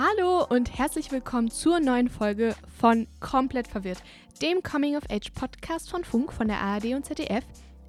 [0.00, 4.00] Hallo und herzlich willkommen zur neuen Folge von Komplett verwirrt,
[4.40, 7.42] dem Coming of Age Podcast von Funk von der ARD und ZDF.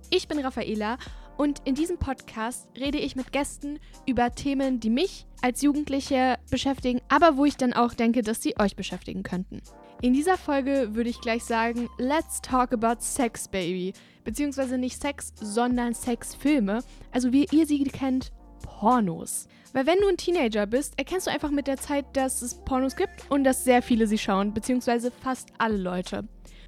[0.10, 0.98] Ich bin Raffaela
[1.38, 3.78] und in diesem Podcast rede ich mit Gästen
[4.08, 8.58] über Themen, die mich als Jugendliche beschäftigen, aber wo ich dann auch denke, dass sie
[8.58, 9.62] euch beschäftigen könnten.
[10.02, 13.94] In dieser Folge würde ich gleich sagen, let's talk about Sex, Baby.
[14.24, 16.82] Beziehungsweise nicht Sex, sondern Sexfilme.
[17.12, 18.32] Also wie ihr sie kennt,
[18.64, 19.48] Pornos.
[19.74, 22.96] Weil wenn du ein Teenager bist, erkennst du einfach mit der Zeit, dass es Pornos
[22.96, 26.28] gibt und dass sehr viele sie schauen, beziehungsweise fast alle Leute.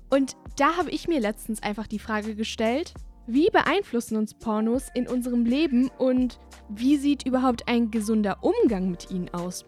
[0.10, 2.94] Und da habe ich mir letztens einfach die Frage gestellt,
[3.28, 6.40] wie beeinflussen uns Pornos in unserem Leben und
[6.70, 9.66] wie sieht überhaupt ein gesunder Umgang mit ihnen aus?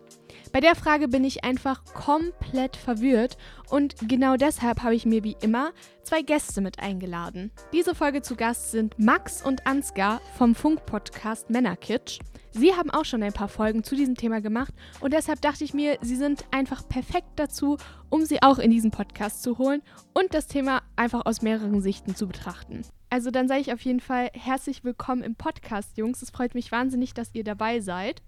[0.54, 3.38] Bei der Frage bin ich einfach komplett verwirrt
[3.72, 5.72] und genau deshalb habe ich mir wie immer
[6.04, 7.50] zwei Gäste mit eingeladen.
[7.74, 12.20] Diese Folge zu Gast sind Max und Ansgar vom Funk-Podcast Männerkitsch.
[12.52, 15.74] Sie haben auch schon ein paar Folgen zu diesem Thema gemacht und deshalb dachte ich
[15.74, 17.78] mir, sie sind einfach perfekt dazu,
[18.12, 19.82] um sie auch in diesen Podcast zu holen
[20.14, 22.84] und das Thema einfach aus mehreren Sichten zu betrachten.
[23.10, 26.22] Also dann sage ich auf jeden Fall herzlich willkommen im Podcast, Jungs.
[26.22, 28.22] Es freut mich wahnsinnig, dass ihr dabei seid.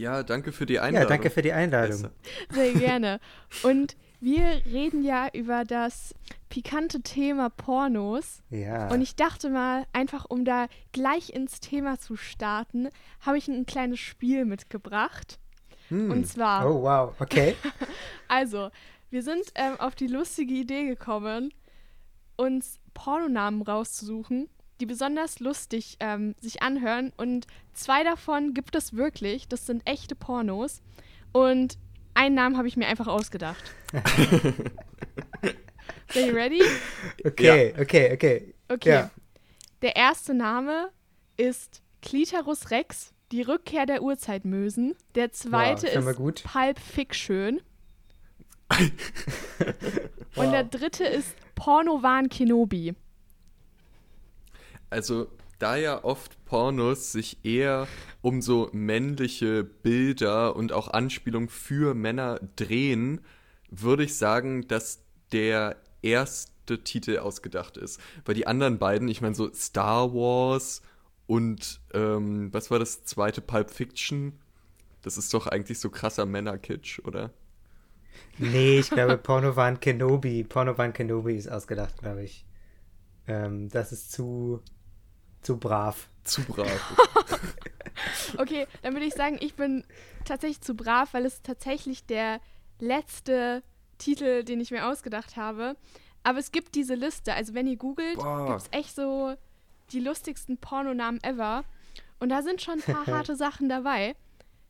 [0.00, 1.02] Ja, danke für die Einladung.
[1.02, 2.08] Ja, danke für die Einladung.
[2.50, 3.20] Sehr gerne.
[3.62, 6.14] Und wir reden ja über das
[6.48, 8.42] pikante Thema Pornos.
[8.48, 8.88] Ja.
[8.88, 12.88] Und ich dachte mal, einfach um da gleich ins Thema zu starten,
[13.20, 15.38] habe ich ein kleines Spiel mitgebracht.
[15.88, 16.10] Hm.
[16.10, 16.66] Und zwar.
[16.66, 17.54] Oh, wow, okay.
[18.28, 18.70] also,
[19.10, 21.52] wir sind ähm, auf die lustige Idee gekommen,
[22.36, 24.48] uns Pornonamen rauszusuchen,
[24.80, 27.12] die besonders lustig ähm, sich anhören.
[27.16, 29.48] Und zwei davon gibt es wirklich.
[29.48, 30.82] Das sind echte Pornos.
[31.32, 31.78] Und
[32.14, 33.62] einen Namen habe ich mir einfach ausgedacht.
[36.14, 36.62] Are you ready?
[37.24, 37.80] Okay, ja.
[37.80, 38.54] okay, okay.
[38.68, 38.90] Okay.
[38.90, 39.10] Ja.
[39.82, 40.90] Der erste Name
[41.36, 44.94] ist Clitorus Rex, die Rückkehr der Urzeitmösen.
[45.14, 46.44] Der zweite wow, ist gut.
[46.44, 47.60] Pulp Fiction.
[48.70, 48.80] wow.
[50.44, 52.94] Und der dritte ist Pornovan Kenobi.
[54.90, 55.28] Also,
[55.60, 57.86] da ja oft Pornos sich eher
[58.22, 63.20] um so männliche Bilder und auch Anspielungen für Männer drehen,
[63.70, 65.02] würde ich sagen, dass
[65.32, 68.00] der erste Titel ausgedacht ist.
[68.24, 70.82] Weil die anderen beiden, ich meine so Star Wars
[71.26, 74.38] und ähm, was war das zweite Pulp Fiction?
[75.02, 77.30] Das ist doch eigentlich so krasser Männerkitsch, oder?
[78.38, 80.42] Nee, ich glaube Porno waren Kenobi.
[80.44, 82.44] Porno waren Kenobi ist ausgedacht, glaube ich.
[83.26, 84.62] Ähm, das ist zu
[85.42, 86.08] zu brav.
[86.24, 86.96] Zu brav.
[88.38, 89.84] okay, dann würde ich sagen, ich bin
[90.24, 92.40] tatsächlich zu brav, weil es tatsächlich der
[92.78, 93.62] letzte
[93.98, 95.76] Titel, den ich mir ausgedacht habe.
[96.22, 97.34] Aber es gibt diese Liste.
[97.34, 99.34] Also wenn ihr googelt, gibt es echt so
[99.92, 101.64] die lustigsten Pornonamen ever.
[102.18, 104.14] Und da sind schon ein paar harte Sachen dabei.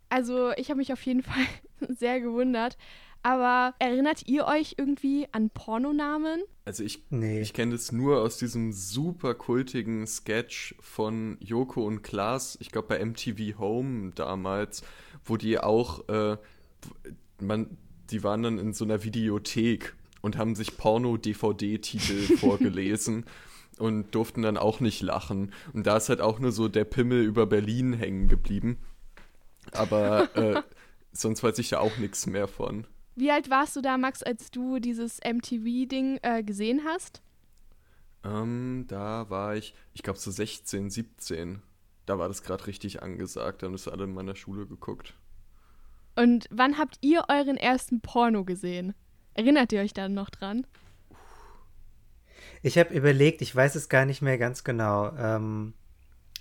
[0.09, 1.47] Also ich habe mich auf jeden Fall
[1.89, 2.77] sehr gewundert.
[3.23, 6.43] Aber erinnert ihr euch irgendwie an Pornonamen?
[6.65, 7.41] Also ich, nee.
[7.41, 12.89] ich kenne das nur aus diesem super kultigen Sketch von Joko und Klaas, ich glaube
[12.89, 14.83] bei MTV Home damals,
[15.25, 16.39] wo die auch, äh,
[17.41, 17.77] man,
[18.11, 23.27] die waren dann in so einer Videothek und haben sich Porno-DVD-Titel vorgelesen
[23.79, 25.53] und durften dann auch nicht lachen.
[25.73, 28.79] Und da ist halt auch nur so der Pimmel über Berlin hängen geblieben.
[29.73, 30.63] Aber äh,
[31.13, 32.87] sonst weiß ich da auch nichts mehr von.
[33.17, 37.23] Wie alt warst du da, Max, als du dieses MTV-Ding äh, gesehen hast?
[38.25, 41.63] Ähm, da war ich, ich glaube so 16, 17.
[42.07, 43.63] Da war das gerade richtig angesagt.
[43.63, 45.15] Da haben das alle in meiner Schule geguckt.
[46.17, 48.95] Und wann habt ihr euren ersten Porno gesehen?
[49.35, 50.67] Erinnert ihr euch da noch dran?
[52.63, 55.15] Ich habe überlegt, ich weiß es gar nicht mehr ganz genau.
[55.17, 55.75] Ähm,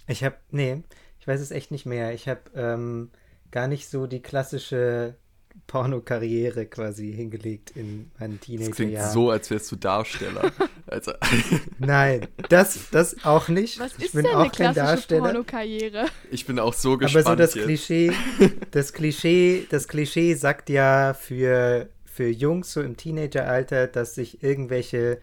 [0.07, 0.84] ich habe, nee,
[1.19, 2.13] ich weiß es echt nicht mehr.
[2.13, 3.12] Ich habe ähm,
[3.51, 5.16] gar nicht so die klassische
[5.69, 8.69] Pornokarriere quasi hingelegt in meinen Teenagerjahren.
[8.69, 10.52] Das klingt so, als wärst du Darsteller.
[10.88, 11.13] also.
[11.78, 13.80] Nein, das, das auch nicht.
[13.80, 15.22] Was ich ist bin denn auch eine kein Darsteller.
[15.22, 16.07] Pornokarriere?
[16.31, 17.28] Ich bin auch so gespannt.
[17.28, 17.66] Aber so das jetzt.
[17.66, 18.12] Klischee,
[18.72, 25.19] das Klischee, das Klischee sagt ja für, für Jungs so im Teenageralter, dass sich irgendwelche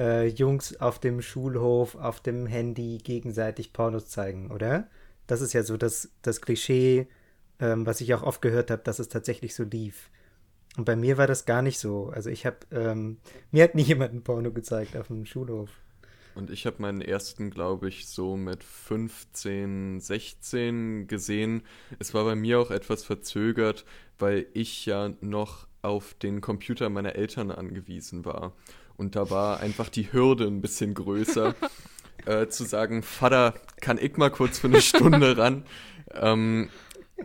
[0.00, 4.88] äh, Jungs auf dem Schulhof, auf dem Handy gegenseitig Pornos zeigen, oder?
[5.28, 7.06] Das ist ja so das, das Klischee
[7.60, 10.10] ähm, was ich auch oft gehört habe, dass es tatsächlich so lief.
[10.76, 12.10] Und bei mir war das gar nicht so.
[12.14, 13.18] Also ich habe, ähm,
[13.50, 15.70] mir hat nie jemand ein Porno gezeigt auf dem Schulhof.
[16.34, 21.62] Und ich habe meinen ersten, glaube ich, so mit 15, 16 gesehen.
[21.98, 23.84] Es war bei mir auch etwas verzögert,
[24.18, 28.52] weil ich ja noch auf den Computer meiner Eltern angewiesen war.
[28.96, 31.54] Und da war einfach die Hürde ein bisschen größer,
[32.26, 35.64] äh, zu sagen, Vater, kann ich mal kurz für eine Stunde ran?
[36.12, 36.68] Ähm,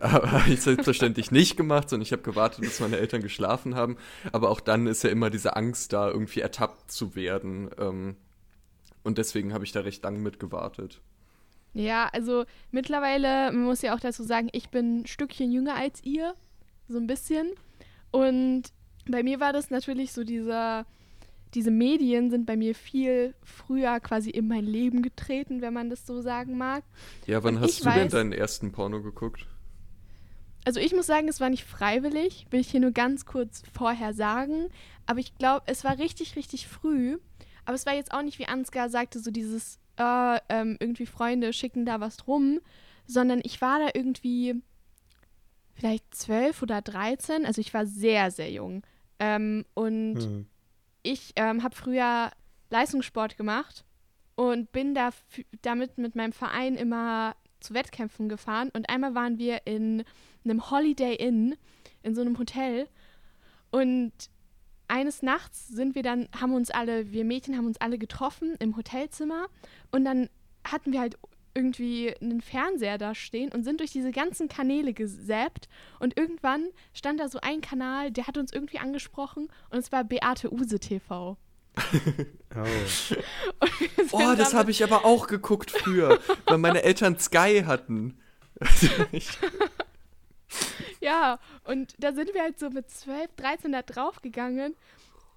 [0.00, 3.96] habe ich selbstverständlich nicht gemacht, sondern ich habe gewartet, bis meine Eltern geschlafen haben.
[4.32, 7.70] Aber auch dann ist ja immer diese Angst da, irgendwie ertappt zu werden.
[7.78, 8.16] Ähm,
[9.02, 11.00] und deswegen habe ich da recht lange mit gewartet.
[11.74, 16.02] Ja, also mittlerweile, man muss ja auch dazu sagen, ich bin ein Stückchen jünger als
[16.04, 16.34] ihr.
[16.88, 17.50] So ein bisschen.
[18.10, 18.64] Und
[19.08, 20.86] bei mir war das natürlich so dieser,
[21.54, 26.06] diese Medien sind bei mir viel früher quasi in mein Leben getreten, wenn man das
[26.06, 26.82] so sagen mag.
[27.26, 29.46] Ja, wann Und hast du weiß, denn deinen ersten Porno geguckt?
[30.66, 34.12] Also ich muss sagen, es war nicht freiwillig, will ich hier nur ganz kurz vorher
[34.12, 34.68] sagen.
[35.06, 37.18] Aber ich glaube, es war richtig, richtig früh.
[37.64, 41.52] Aber es war jetzt auch nicht, wie Ansgar sagte, so dieses, äh, ähm, irgendwie Freunde
[41.52, 42.58] schicken da was drum,
[43.06, 44.60] sondern ich war da irgendwie
[45.72, 47.46] vielleicht zwölf oder dreizehn.
[47.46, 48.82] Also ich war sehr, sehr jung.
[49.20, 50.46] Ähm, und mhm.
[51.04, 52.32] ich ähm, habe früher
[52.70, 53.84] Leistungssport gemacht
[54.34, 55.10] und bin da
[55.62, 58.70] damit mit meinem Verein immer zu Wettkämpfen gefahren.
[58.72, 60.04] Und einmal waren wir in
[60.44, 61.56] einem Holiday Inn,
[62.02, 62.88] in so einem Hotel.
[63.70, 64.12] Und
[64.88, 68.76] eines Nachts sind wir dann, haben uns alle, wir Mädchen haben uns alle getroffen im
[68.76, 69.46] Hotelzimmer.
[69.90, 70.28] Und dann
[70.64, 71.16] hatten wir halt
[71.56, 75.68] irgendwie einen Fernseher da stehen und sind durch diese ganzen Kanäle gesäppt.
[75.98, 80.04] Und irgendwann stand da so ein Kanal, der hat uns irgendwie angesprochen und es war
[80.04, 81.36] Beate Use TV.
[82.54, 82.64] Oh,
[84.12, 88.18] oh das habe ich aber auch geguckt früher, weil meine Eltern Sky hatten.
[91.00, 94.74] ja, und da sind wir halt so mit 12, 13 da draufgegangen.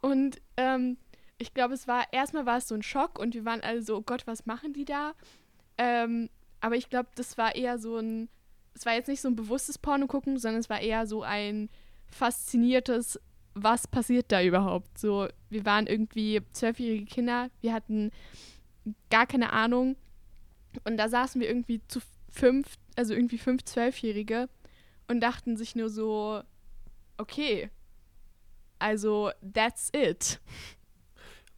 [0.01, 0.97] Und ähm,
[1.37, 3.97] ich glaube, es war, erstmal war es so ein Schock und wir waren alle so,
[3.97, 5.13] oh Gott, was machen die da?
[5.77, 6.29] Ähm,
[6.61, 8.29] aber ich glaube, das war eher so ein,
[8.73, 11.69] es war jetzt nicht so ein bewusstes Porno gucken, sondern es war eher so ein
[12.07, 13.19] fasziniertes,
[13.53, 14.97] was passiert da überhaupt?
[14.97, 18.11] So, wir waren irgendwie zwölfjährige Kinder, wir hatten
[19.09, 19.95] gar keine Ahnung
[20.83, 21.99] und da saßen wir irgendwie zu
[22.29, 24.49] fünf, also irgendwie fünf Zwölfjährige
[25.07, 26.41] und dachten sich nur so,
[27.17, 27.69] okay,
[28.77, 30.39] also that's it.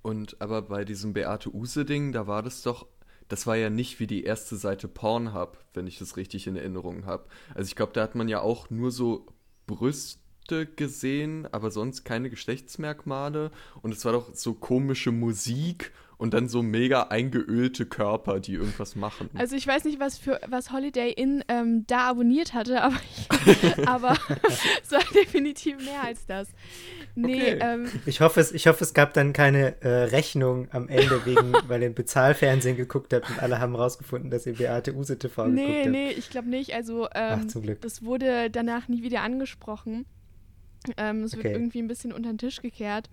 [0.01, 2.87] Und aber bei diesem Beate Use-Ding, da war das doch
[3.31, 7.05] das war ja nicht wie die erste Seite Pornhub, wenn ich das richtig in Erinnerung
[7.05, 7.29] habe.
[7.55, 9.25] Also ich glaube, da hat man ja auch nur so
[9.67, 13.51] Brüste gesehen, aber sonst keine Geschlechtsmerkmale.
[13.81, 15.91] Und es war doch so komische Musik
[16.21, 19.31] und dann so mega eingeölte Körper, die irgendwas machen.
[19.33, 23.87] Also ich weiß nicht, was für was Holiday Inn ähm, da abonniert hatte, aber, ich,
[23.87, 24.11] aber
[24.83, 26.49] es war definitiv mehr als das.
[27.15, 27.59] Nee, okay.
[27.59, 31.53] ähm, ich, hoffe, es, ich hoffe, es gab dann keine äh, Rechnung am Ende, wegen,
[31.67, 35.47] weil ihr im Bezahlfernsehen geguckt habt und alle haben rausgefunden, dass ihr Beate Use TV
[35.47, 35.85] nee, geguckt habt.
[35.87, 36.75] Nee, nee, ich glaube nicht.
[36.75, 37.81] Also ähm, Ach, zum Glück.
[37.81, 40.05] das wurde danach nie wieder angesprochen.
[40.97, 41.43] Ähm, es okay.
[41.43, 43.09] wird irgendwie ein bisschen unter den Tisch gekehrt.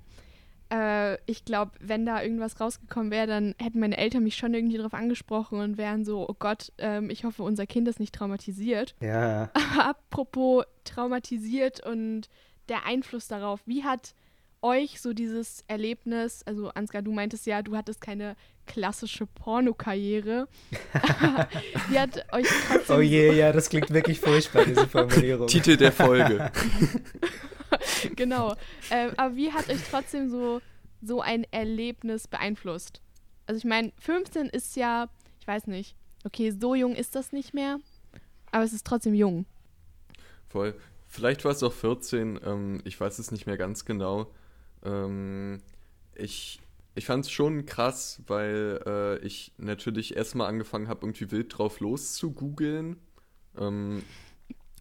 [0.70, 4.76] Äh, ich glaube, wenn da irgendwas rausgekommen wäre, dann hätten meine Eltern mich schon irgendwie
[4.76, 8.94] darauf angesprochen und wären so, oh Gott, ähm, ich hoffe, unser Kind ist nicht traumatisiert.
[9.00, 9.50] Ja.
[9.54, 12.28] Aber apropos traumatisiert und
[12.68, 14.14] der Einfluss darauf, wie hat
[14.60, 18.36] euch so dieses Erlebnis, also Ansgar, du meintest ja, du hattest keine
[18.66, 20.48] klassische Pornokarriere.
[21.88, 25.46] wie hat euch trotzdem Oh je, ja, das klingt wirklich furchtbar, diese Formulierung.
[25.46, 26.50] Titel der Folge.
[28.16, 28.54] genau.
[28.90, 30.60] Ähm, aber wie hat euch trotzdem so,
[31.02, 33.00] so ein Erlebnis beeinflusst?
[33.46, 35.08] Also ich meine, 15 ist ja,
[35.40, 37.78] ich weiß nicht, okay, so jung ist das nicht mehr,
[38.50, 39.46] aber es ist trotzdem jung.
[40.48, 40.74] Voll.
[41.06, 44.30] Vielleicht war es auch 14, ähm, ich weiß es nicht mehr ganz genau.
[44.84, 45.62] Ähm,
[46.14, 46.60] ich
[46.98, 51.78] ich fand es schon krass, weil äh, ich natürlich erstmal angefangen habe, irgendwie wild drauf
[51.78, 52.96] los zu googeln.
[53.56, 54.02] Ähm,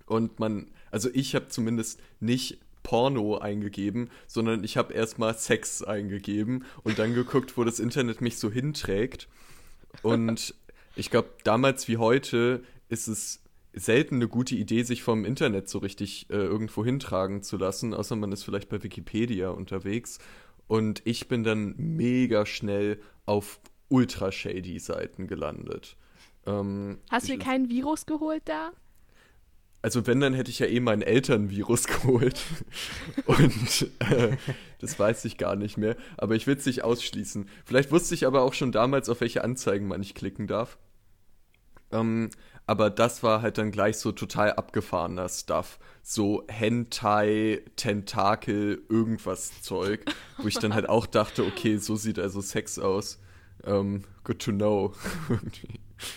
[0.07, 6.63] und man, also ich habe zumindest nicht Porno eingegeben, sondern ich habe erstmal Sex eingegeben
[6.83, 9.27] und dann geguckt, wo das Internet mich so hinträgt.
[10.03, 10.55] Und
[10.95, 15.79] ich glaube, damals wie heute ist es selten eine gute Idee, sich vom Internet so
[15.79, 20.19] richtig äh, irgendwo hintragen zu lassen, außer man ist vielleicht bei Wikipedia unterwegs.
[20.67, 25.97] Und ich bin dann mega schnell auf ultra shady Seiten gelandet.
[26.45, 28.71] Ähm, Hast du dir kein Virus geholt da?
[29.87, 32.41] Also wenn, dann hätte ich ja eh meinen Elternvirus geholt.
[33.25, 34.35] Und äh,
[34.79, 35.95] das weiß ich gar nicht mehr.
[36.17, 37.47] Aber ich will es nicht ausschließen.
[37.63, 40.77] Vielleicht wusste ich aber auch schon damals, auf welche Anzeigen man nicht klicken darf.
[41.93, 42.31] Ähm,
[42.65, 45.79] aber das war halt dann gleich so total abgefahrener Stuff.
[46.03, 50.03] So Hentai, Tentakel, irgendwas Zeug.
[50.37, 53.19] wo ich dann halt auch dachte, okay, so sieht also Sex aus.
[53.63, 54.93] Um, good to know.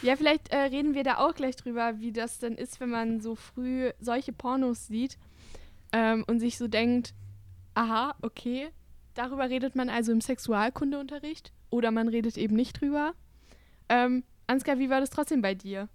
[0.02, 3.20] Ja, vielleicht äh, reden wir da auch gleich drüber, wie das denn ist, wenn man
[3.20, 5.16] so früh solche Pornos sieht
[5.92, 7.14] ähm, und sich so denkt,
[7.74, 8.68] aha, okay,
[9.14, 13.14] darüber redet man also im Sexualkundeunterricht oder man redet eben nicht drüber.
[13.88, 15.88] Ähm, Ansgar, wie war das trotzdem bei dir?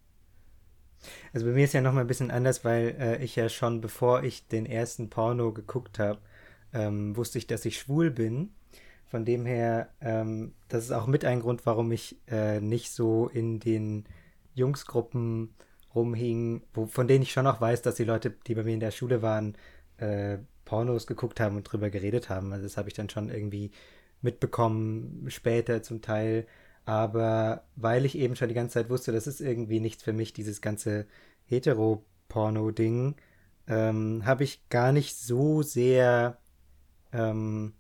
[1.34, 4.24] Also bei mir ist ja nochmal ein bisschen anders, weil äh, ich ja schon, bevor
[4.24, 6.20] ich den ersten Porno geguckt habe,
[6.74, 8.54] ähm, wusste ich, dass ich schwul bin.
[9.15, 13.29] Von dem her, ähm, das ist auch mit ein Grund, warum ich äh, nicht so
[13.29, 14.03] in den
[14.55, 15.55] Jungsgruppen
[15.95, 18.81] rumhing, wo, von denen ich schon auch weiß, dass die Leute, die bei mir in
[18.81, 19.55] der Schule waren,
[20.00, 22.51] äh, Pornos geguckt haben und drüber geredet haben.
[22.51, 23.72] Also das habe ich dann schon irgendwie
[24.22, 26.45] mitbekommen, später zum Teil.
[26.84, 30.34] Aber weil ich eben schon die ganze Zeit wusste, das ist irgendwie nichts für mich,
[30.34, 31.05] dieses ganze
[31.45, 33.15] Hetero-Porno-Ding,
[33.67, 36.38] ähm, habe ich gar nicht so sehr,
[37.13, 37.75] ähm,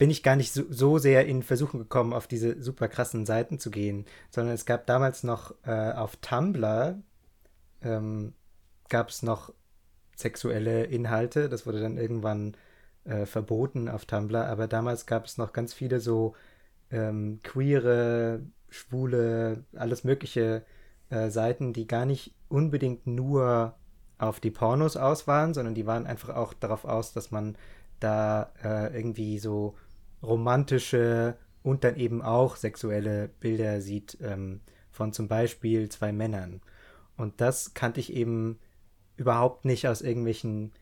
[0.00, 3.58] bin ich gar nicht so, so, sehr in Versuchen gekommen, auf diese super krassen Seiten
[3.58, 7.02] zu gehen, sondern es gab damals noch äh, auf Tumblr,
[7.82, 8.32] ähm,
[8.88, 9.52] gab es noch
[10.16, 12.56] sexuelle Inhalte, das wurde dann irgendwann
[13.04, 16.34] äh, verboten auf Tumblr, aber damals gab es noch ganz viele so
[16.90, 18.40] ähm, queere,
[18.70, 20.64] schwule, alles mögliche
[21.10, 23.74] äh, Seiten, die gar nicht unbedingt nur
[24.16, 27.58] auf die Pornos aus waren, sondern die waren einfach auch darauf aus, dass man
[27.98, 29.74] da äh, irgendwie so
[30.22, 34.60] romantische und dann eben auch sexuelle Bilder sieht ähm,
[34.90, 36.60] von zum Beispiel zwei Männern.
[37.16, 38.58] Und das kannte ich eben
[39.16, 40.72] überhaupt nicht aus irgendwelchen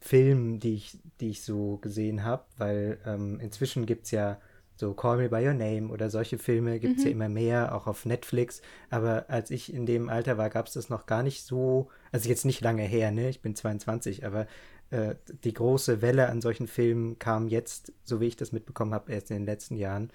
[0.00, 4.38] Filmen, die ich, die ich so gesehen habe, weil ähm, inzwischen gibt es ja
[4.76, 7.06] so Call Me By Your Name oder solche Filme gibt es mhm.
[7.06, 8.62] ja immer mehr, auch auf Netflix.
[8.90, 12.28] Aber als ich in dem Alter war, gab es das noch gar nicht so, also
[12.28, 13.28] jetzt nicht lange her, ne?
[13.28, 14.46] Ich bin 22, aber
[14.90, 19.12] äh, die große Welle an solchen Filmen kam jetzt, so wie ich das mitbekommen habe,
[19.12, 20.10] erst in den letzten Jahren.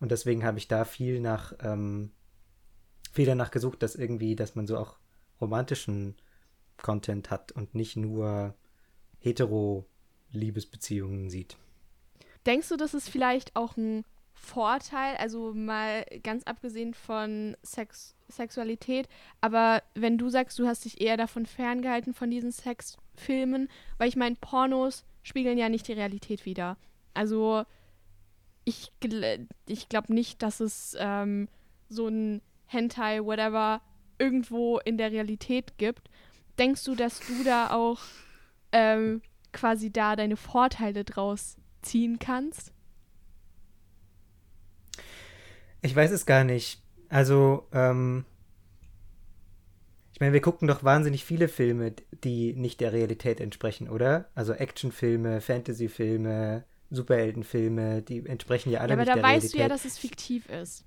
[0.00, 2.10] Und deswegen habe ich da viel nach, ähm,
[3.12, 4.98] viel danach gesucht, dass irgendwie, dass man so auch
[5.40, 6.16] romantischen
[6.82, 8.54] Content hat und nicht nur
[9.20, 11.56] hetero-Liebesbeziehungen sieht.
[12.44, 14.04] Denkst du, das ist vielleicht auch ein
[14.34, 19.08] Vorteil, also mal ganz abgesehen von Sex Sexualität,
[19.40, 22.50] aber wenn du sagst, du hast dich eher davon ferngehalten von diesen
[23.16, 23.68] Sexfilmen,
[23.98, 26.76] weil ich meine, Pornos spiegeln ja nicht die Realität wider.
[27.14, 27.64] Also
[28.64, 31.48] ich, gl ich glaube nicht, dass es ähm,
[31.88, 33.80] so ein Hentai, whatever,
[34.18, 36.10] irgendwo in der Realität gibt.
[36.58, 38.00] Denkst du, dass du da auch
[38.72, 42.72] ähm, quasi da deine Vorteile draus ziehen kannst?
[45.82, 46.82] Ich weiß es gar nicht.
[47.08, 48.24] Also, ähm,
[50.16, 51.92] ich meine, wir gucken doch wahnsinnig viele Filme,
[52.24, 54.30] die nicht der Realität entsprechen, oder?
[54.34, 59.24] Also Actionfilme, Fantasyfilme, Superheldenfilme, die entsprechen ja alle ja, nicht der Realität.
[59.24, 60.86] Aber da weißt du ja, dass es fiktiv ist.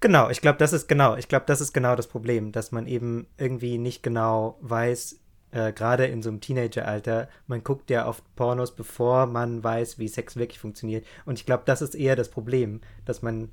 [0.00, 2.86] Genau, ich glaube, das ist genau, ich glaube, das ist genau das Problem, dass man
[2.86, 8.24] eben irgendwie nicht genau weiß, äh, gerade in so einem Teenageralter, man guckt ja oft
[8.36, 11.04] Pornos, bevor man weiß, wie Sex wirklich funktioniert.
[11.26, 13.50] Und ich glaube, das ist eher das Problem, dass man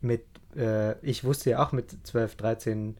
[0.00, 2.96] mit, äh, ich wusste ja auch mit 12, 13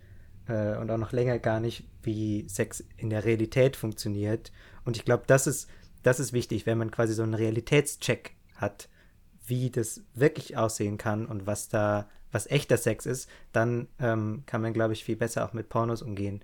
[0.49, 4.53] äh, und auch noch länger gar nicht, wie Sex in der Realität funktioniert.
[4.85, 5.69] Und ich glaube, das ist,
[6.03, 8.89] das ist wichtig, wenn man quasi so einen Realitätscheck hat,
[9.47, 14.63] wie das wirklich aussehen kann und was da, was echter Sex ist, dann ähm, kann
[14.63, 16.43] man, glaube ich, viel besser auch mit Pornos umgehen.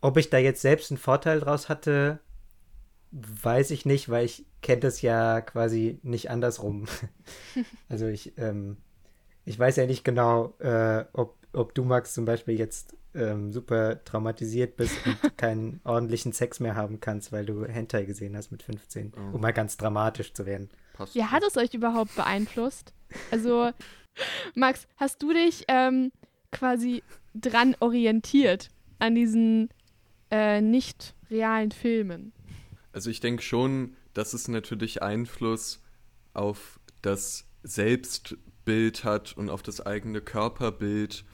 [0.00, 2.20] Ob ich da jetzt selbst einen Vorteil draus hatte,
[3.10, 6.86] weiß ich nicht, weil ich kenne das ja quasi nicht andersrum.
[7.88, 8.76] also ich, ähm,
[9.44, 14.04] ich weiß ja nicht genau, äh, ob, ob du, Max, zum Beispiel jetzt ähm, super
[14.04, 18.62] traumatisiert bist und keinen ordentlichen Sex mehr haben kannst, weil du Hentai gesehen hast mit
[18.62, 19.36] 15, oh.
[19.36, 20.70] um mal ganz dramatisch zu werden.
[20.94, 22.92] Passt ja, hat es euch überhaupt beeinflusst?
[23.30, 23.70] Also,
[24.54, 26.12] Max, hast du dich ähm,
[26.52, 27.02] quasi
[27.34, 29.68] dran orientiert an diesen
[30.30, 32.32] äh, nicht realen Filmen.
[32.92, 35.82] Also ich denke schon, dass es natürlich Einfluss
[36.34, 41.24] auf das Selbstbild hat und auf das eigene Körperbild,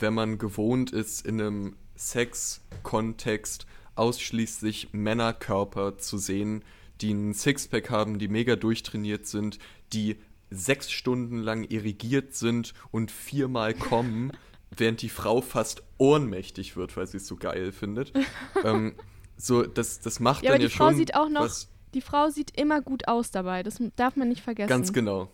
[0.00, 6.64] wenn man gewohnt ist, in einem Sex-Kontext ausschließlich Männerkörper zu sehen,
[7.00, 9.58] die einen Sixpack haben, die mega durchtrainiert sind,
[9.92, 10.16] die
[10.50, 14.32] sechs Stunden lang irrigiert sind und viermal kommen,
[14.70, 18.12] während die Frau fast ohnmächtig wird, weil sie es so geil findet.
[18.64, 18.94] ähm,
[19.36, 20.96] so, das, das macht ja, dann aber die ja Frau schon.
[20.96, 21.48] Sieht auch noch,
[21.94, 23.62] die Frau sieht immer gut aus dabei.
[23.62, 24.68] Das darf man nicht vergessen.
[24.68, 25.30] Ganz genau.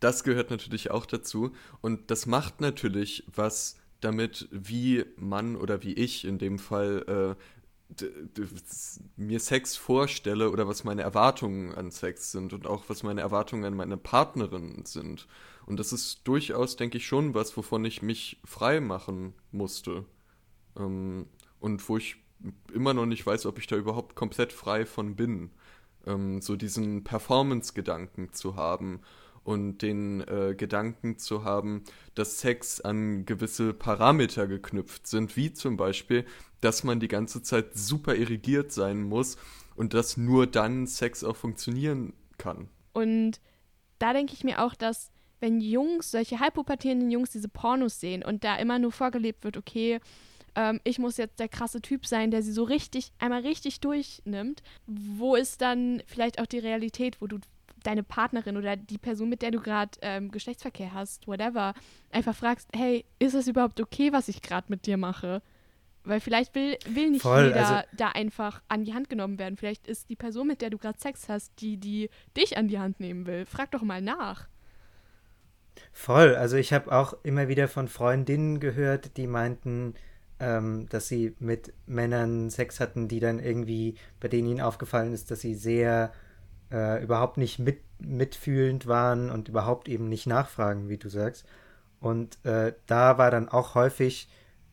[0.00, 1.52] Das gehört natürlich auch dazu.
[1.82, 7.42] Und das macht natürlich was damit, wie Mann oder wie ich in dem Fall äh,
[9.16, 13.64] mir Sex vorstelle oder was meine Erwartungen an Sex sind und auch was meine Erwartungen
[13.64, 15.26] an meine Partnerin sind.
[15.66, 20.04] Und das ist durchaus, denke ich, schon was, wovon ich mich frei machen musste.
[20.76, 21.26] Ähm,
[21.58, 22.16] und wo ich
[22.72, 25.50] immer noch nicht weiß, ob ich da überhaupt komplett frei von bin.
[26.06, 29.00] Ähm, so diesen Performance-Gedanken zu haben
[29.44, 35.76] und den äh, Gedanken zu haben, dass Sex an gewisse Parameter geknüpft sind, wie zum
[35.76, 36.24] Beispiel,
[36.60, 39.36] dass man die ganze Zeit super irrigiert sein muss
[39.76, 42.68] und dass nur dann Sex auch funktionieren kann.
[42.92, 43.40] Und
[43.98, 48.44] da denke ich mir auch, dass wenn Jungs, solche halbpubertierenden Jungs diese Pornos sehen und
[48.44, 50.00] da immer nur vorgelebt wird, okay,
[50.54, 54.62] ähm, ich muss jetzt der krasse Typ sein, der sie so richtig, einmal richtig durchnimmt,
[54.86, 57.38] wo ist dann vielleicht auch die Realität, wo du
[57.82, 61.74] deine Partnerin oder die Person, mit der du gerade ähm, Geschlechtsverkehr hast, whatever,
[62.10, 65.42] einfach fragst, hey, ist es überhaupt okay, was ich gerade mit dir mache?
[66.02, 69.56] Weil vielleicht will, will nicht Voll, jeder also- da einfach an die Hand genommen werden.
[69.56, 72.78] Vielleicht ist die Person, mit der du gerade Sex hast, die, die dich an die
[72.78, 73.44] Hand nehmen will.
[73.44, 74.48] Frag doch mal nach.
[75.92, 76.34] Voll.
[76.34, 79.94] Also ich habe auch immer wieder von Freundinnen gehört, die meinten,
[80.38, 85.30] ähm, dass sie mit Männern Sex hatten, die dann irgendwie, bei denen ihnen aufgefallen ist,
[85.30, 86.12] dass sie sehr
[86.70, 91.46] äh, überhaupt nicht mit, mitfühlend waren und überhaupt eben nicht nachfragen, wie du sagst.
[92.00, 94.28] Und äh, da war dann auch häufig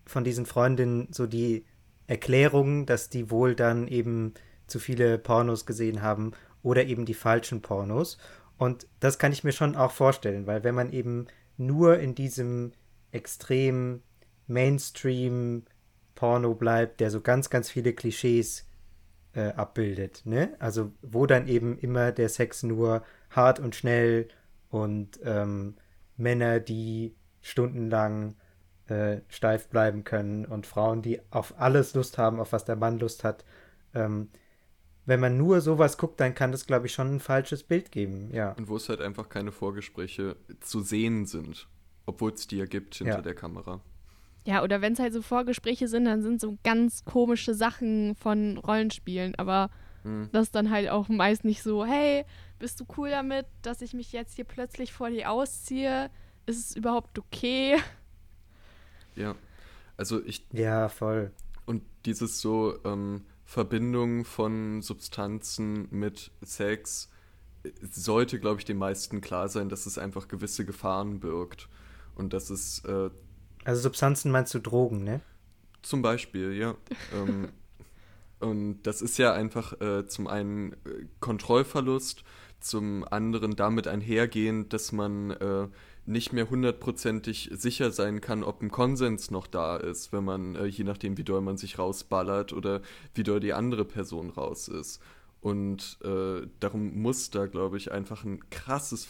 [0.06, 1.66] von diesen Freundinnen so die
[2.08, 4.34] Erklärung, dass die wohl dann eben
[4.66, 6.32] zu viele Pornos gesehen haben
[6.64, 8.18] oder eben die falschen Pornos.
[8.58, 11.28] Und das kann ich mir schon auch vorstellen, weil wenn man eben
[11.58, 12.72] nur in diesem
[13.12, 14.02] extrem
[14.48, 18.67] Mainstream-Porno bleibt, der so ganz, ganz viele Klischees
[19.38, 20.56] äh, abbildet, ne?
[20.58, 24.28] Also wo dann eben immer der Sex nur hart und schnell
[24.70, 25.76] und ähm,
[26.18, 28.36] Männer, die stundenlang
[28.88, 32.98] äh, steif bleiben können und Frauen, die auf alles Lust haben, auf was der Mann
[32.98, 33.46] Lust hat.
[33.94, 34.30] Ähm,
[35.06, 38.32] wenn man nur sowas guckt, dann kann das, glaube ich, schon ein falsches Bild geben,
[38.34, 38.54] ja.
[38.54, 41.68] Und wo es halt einfach keine Vorgespräche zu sehen sind,
[42.08, 43.22] obwohl es die ja gibt hinter Ja.
[43.22, 43.82] der Kamera.
[44.48, 48.58] Ja, oder wenn es halt so Vorgespräche sind, dann sind so ganz komische Sachen von
[48.58, 49.36] Rollenspielen.
[49.36, 49.70] Aber
[50.04, 50.30] Hm.
[50.32, 52.24] das ist dann halt auch meist nicht so, hey,
[52.58, 56.10] bist du cool damit, dass ich mich jetzt hier plötzlich vor dir ausziehe?
[56.46, 57.76] Ist es überhaupt okay?
[59.16, 59.36] Ja.
[59.98, 61.32] Also ich Ja, voll.
[61.66, 67.10] Und dieses so ähm, Verbindung von Substanzen mit Sex
[67.64, 71.68] äh, sollte, glaube ich, den meisten klar sein, dass es einfach gewisse Gefahren birgt.
[72.16, 73.10] Und dass es äh,
[73.68, 75.20] Also Substanzen meinst du Drogen, ne?
[75.88, 76.76] zum Beispiel, ja.
[77.16, 77.50] ähm,
[78.40, 82.24] und das ist ja einfach äh, zum einen äh, Kontrollverlust,
[82.60, 85.68] zum anderen damit einhergehend, dass man äh,
[86.06, 90.66] nicht mehr hundertprozentig sicher sein kann, ob ein Konsens noch da ist, wenn man, äh,
[90.66, 92.82] je nachdem, wie doll man sich rausballert oder
[93.16, 95.02] wie doll die andere Person raus ist.
[95.42, 99.06] Und äh, darum muss da, glaube ich, einfach ein krasses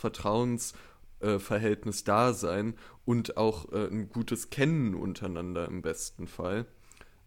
[1.20, 2.76] Vertrauensverhältnis da sein
[3.06, 6.66] und auch äh, ein gutes Kennen untereinander im besten Fall.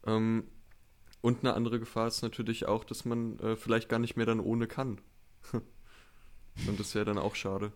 [0.06, 0.44] Ähm,
[1.20, 4.40] und eine andere Gefahr ist natürlich auch, dass man äh, vielleicht gar nicht mehr dann
[4.40, 5.00] ohne kann.
[5.52, 7.72] und das wäre dann auch schade.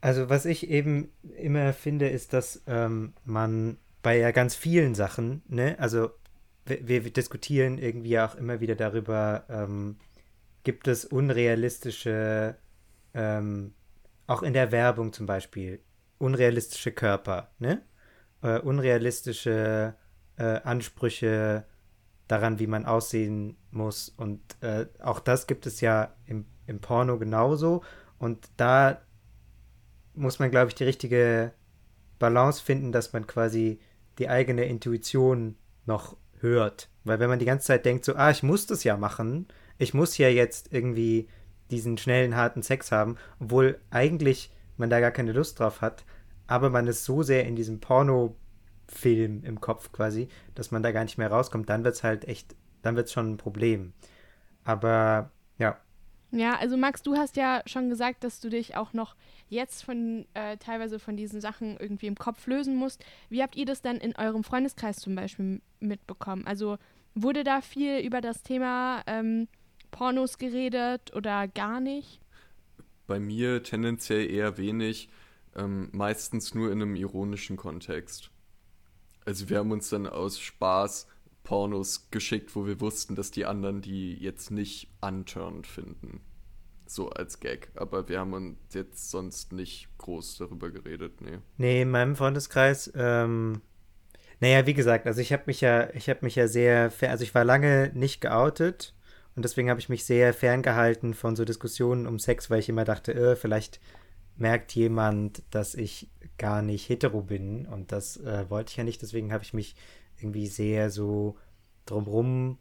[0.00, 5.42] Also was ich eben immer finde, ist, dass ähm, man bei ja ganz vielen Sachen,
[5.48, 6.10] ne, also
[6.64, 9.96] wir, wir diskutieren irgendwie auch immer wieder darüber, ähm,
[10.62, 12.56] gibt es unrealistische,
[13.14, 13.72] ähm,
[14.28, 15.80] auch in der Werbung zum Beispiel,
[16.18, 17.82] unrealistische Körper, ne?
[18.42, 19.96] Äh, unrealistische
[20.36, 21.64] äh, Ansprüche
[22.28, 24.10] daran, wie man aussehen muss.
[24.10, 27.82] Und äh, auch das gibt es ja im, im Porno genauso.
[28.18, 29.00] Und da
[30.14, 31.52] muss man, glaube ich, die richtige
[32.18, 33.80] Balance finden, dass man quasi
[34.18, 36.90] die eigene Intuition noch hört.
[37.04, 39.94] Weil wenn man die ganze Zeit denkt, so, ah, ich muss das ja machen, ich
[39.94, 41.28] muss ja jetzt irgendwie
[41.70, 46.04] diesen schnellen, harten Sex haben, obwohl eigentlich man da gar keine Lust drauf hat,
[46.46, 51.04] aber man ist so sehr in diesem Porno-Film im Kopf quasi, dass man da gar
[51.04, 53.92] nicht mehr rauskommt, dann wird es halt echt, dann wird es schon ein Problem.
[54.64, 55.78] Aber ja,
[56.30, 59.16] Ja, also Max, du hast ja schon gesagt, dass du dich auch noch
[59.48, 63.02] jetzt von äh, teilweise von diesen Sachen irgendwie im Kopf lösen musst.
[63.30, 66.46] Wie habt ihr das denn in eurem Freundeskreis zum Beispiel mitbekommen?
[66.46, 66.76] Also
[67.14, 69.48] wurde da viel über das Thema ähm,
[69.90, 72.20] Pornos geredet oder gar nicht?
[73.06, 75.08] Bei mir tendenziell eher wenig,
[75.56, 78.30] ähm, meistens nur in einem ironischen Kontext.
[79.24, 81.06] Also wir haben uns dann aus Spaß
[81.42, 86.20] Pornos geschickt, wo wir wussten, dass die anderen die jetzt nicht unturned finden.
[86.86, 87.70] So als Gag.
[87.74, 91.38] Aber wir haben uns jetzt sonst nicht groß darüber geredet, nee.
[91.56, 93.62] Nee, in meinem Freundeskreis, ähm,
[94.40, 97.34] naja, wie gesagt, also ich habe mich ja, ich habe mich ja sehr, also ich
[97.34, 98.94] war lange nicht geoutet
[99.38, 102.84] und deswegen habe ich mich sehr ferngehalten von so Diskussionen um Sex, weil ich immer
[102.84, 103.78] dachte, äh, vielleicht
[104.36, 109.00] merkt jemand, dass ich gar nicht hetero bin und das äh, wollte ich ja nicht,
[109.00, 109.76] deswegen habe ich mich
[110.18, 111.36] irgendwie sehr so
[111.86, 112.58] drumrum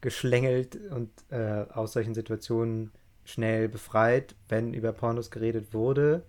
[0.00, 2.92] geschlängelt und äh, aus solchen Situationen
[3.26, 6.22] schnell befreit, wenn über Pornos geredet wurde.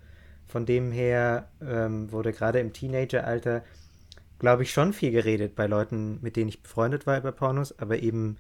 [0.46, 3.64] Von dem her ähm, wurde gerade im Teenageralter,
[4.40, 8.00] glaube ich, schon viel geredet bei Leuten, mit denen ich befreundet war über Pornos, aber
[8.00, 8.36] eben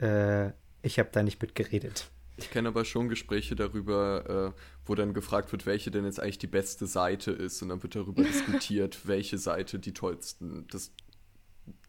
[0.00, 0.50] äh,
[0.82, 2.10] ich habe da nicht mitgeredet.
[2.38, 6.38] Ich kenne aber schon Gespräche darüber, äh, wo dann gefragt wird, welche denn jetzt eigentlich
[6.38, 7.60] die beste Seite ist.
[7.62, 10.92] Und dann wird darüber diskutiert, welche Seite die tollsten, das,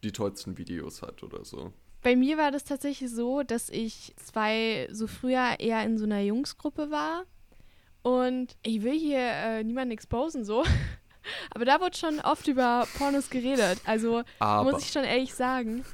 [0.02, 1.72] die tollsten Videos hat oder so.
[2.02, 6.20] Bei mir war das tatsächlich so, dass ich zwei so früher eher in so einer
[6.20, 7.26] Jungsgruppe war.
[8.02, 10.64] Und ich will hier äh, niemanden exposen, so.
[11.50, 13.78] Aber da wurde schon oft über Pornos geredet.
[13.84, 14.72] Also aber.
[14.72, 15.84] muss ich schon ehrlich sagen.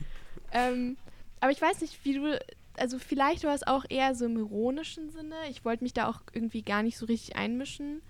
[0.53, 0.97] Ähm,
[1.41, 2.39] aber ich weiß nicht, wie du
[2.79, 5.35] also vielleicht war es auch eher so im ironischen Sinne.
[5.51, 8.03] Ich wollte mich da auch irgendwie gar nicht so richtig einmischen,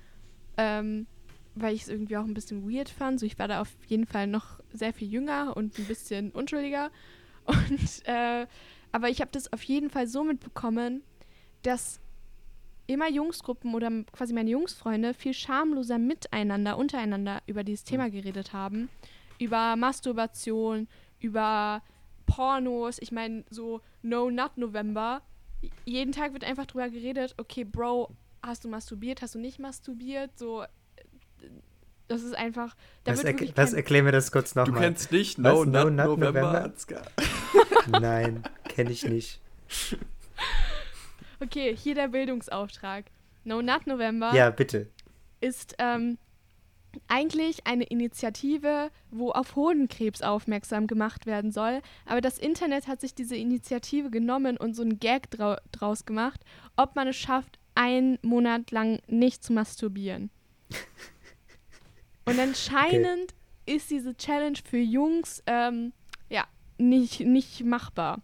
[0.57, 1.07] ähm,
[1.55, 3.21] weil ich es irgendwie auch ein bisschen weird fand.
[3.21, 6.91] So, ich war da auf jeden Fall noch sehr viel jünger und ein bisschen unschuldiger.
[7.47, 8.45] Und äh,
[8.91, 11.03] aber ich habe das auf jeden Fall so mitbekommen,
[11.63, 12.01] dass
[12.89, 18.89] immer Jungsgruppen oder quasi meine Jungsfreunde viel schamloser miteinander, untereinander über dieses Thema geredet haben.
[19.39, 20.89] Über Masturbation,
[21.21, 21.83] über
[22.27, 25.23] Pornos, ich meine, so No Nut November.
[25.85, 30.31] Jeden Tag wird einfach drüber geredet, okay, Bro, hast du masturbiert, hast du nicht masturbiert?
[30.39, 30.67] So, äh,
[32.09, 32.77] das ist einfach.
[33.05, 34.75] Da was, er, was erklären wir das kurz nochmal?
[34.75, 36.71] Du kennst nicht No, was, Nut, no Nut November?
[36.71, 37.03] November?
[38.01, 39.41] Nein, kenne ich nicht.
[41.41, 43.07] Okay, hier der Bildungsauftrag.
[43.45, 44.35] No Nut November.
[44.35, 44.89] Ja, bitte.
[45.41, 46.19] Ist ähm,
[47.09, 51.81] eigentlich eine Initiative, wo auf Hodenkrebs aufmerksam gemacht werden soll.
[52.05, 56.41] Aber das Internet hat sich diese Initiative genommen und so einen Gag drau draus gemacht,
[56.77, 60.31] ob man es schafft, einen Monat lang nicht zu masturbieren.
[62.25, 63.35] und anscheinend
[63.67, 63.77] okay.
[63.77, 65.93] ist diese Challenge für Jungs ähm,
[66.29, 66.45] ja
[66.79, 68.21] nicht, nicht machbar.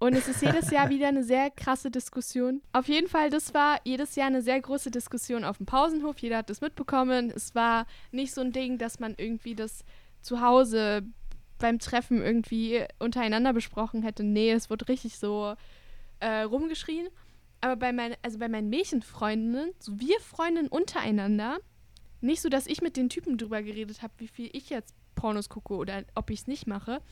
[0.00, 2.62] Und es ist jedes Jahr wieder eine sehr krasse Diskussion.
[2.72, 6.18] Auf jeden Fall, das war jedes Jahr eine sehr große Diskussion auf dem Pausenhof.
[6.18, 7.30] Jeder hat das mitbekommen.
[7.30, 9.84] Es war nicht so ein Ding, dass man irgendwie das
[10.22, 11.02] zu Hause
[11.58, 14.24] beim Treffen irgendwie untereinander besprochen hätte.
[14.24, 15.54] Nee, es wurde richtig so
[16.20, 17.08] äh, rumgeschrien.
[17.60, 21.58] Aber bei, mein, also bei meinen Mädchenfreundinnen, so wir Freundinnen untereinander,
[22.22, 25.50] nicht so, dass ich mit den Typen drüber geredet habe, wie viel ich jetzt Pornos
[25.50, 27.02] gucke oder ob ich es nicht mache.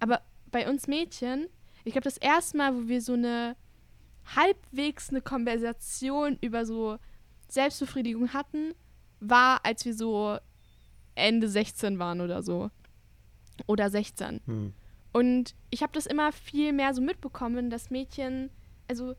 [0.00, 1.48] Aber bei uns Mädchen
[1.84, 3.56] ich glaube, das erste Mal, wo wir so eine
[4.36, 6.98] halbwegs eine Konversation über so
[7.48, 8.74] Selbstbefriedigung hatten,
[9.20, 10.38] war, als wir so
[11.14, 12.70] Ende 16 waren oder so.
[13.66, 14.40] Oder 16.
[14.44, 14.72] Hm.
[15.12, 18.50] Und ich habe das immer viel mehr so mitbekommen, dass Mädchen,
[18.86, 19.14] also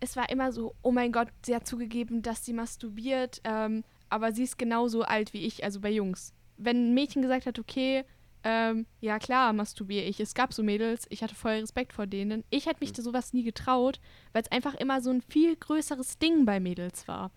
[0.00, 4.32] es war immer so, oh mein Gott, sie hat zugegeben, dass sie masturbiert, ähm, aber
[4.32, 6.32] sie ist genauso alt wie ich, also bei Jungs.
[6.56, 8.04] Wenn ein Mädchen gesagt hat, okay,
[8.48, 10.20] ähm, ja klar, masturbiere ich.
[10.20, 12.44] Es gab so Mädels, ich hatte voll Respekt vor denen.
[12.48, 13.02] Ich hätte mich mhm.
[13.02, 13.98] sowas nie getraut,
[14.32, 17.32] weil es einfach immer so ein viel größeres Ding bei Mädels war.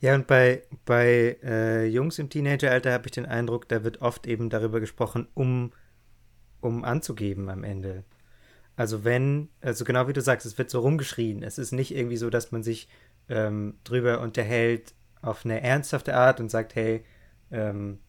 [0.00, 4.26] Ja, und bei, bei äh, Jungs im Teenageralter habe ich den Eindruck, da wird oft
[4.26, 5.72] eben darüber gesprochen, um,
[6.60, 8.02] um anzugeben am Ende.
[8.74, 11.44] Also wenn, also genau wie du sagst, es wird so rumgeschrien.
[11.44, 12.88] Es ist nicht irgendwie so, dass man sich
[13.28, 14.92] ähm, drüber unterhält
[15.22, 17.04] auf eine ernsthafte Art und sagt, hey,
[17.52, 18.00] ähm,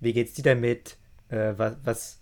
[0.00, 0.98] wie geht's dir damit?
[1.28, 2.20] Äh, was, was,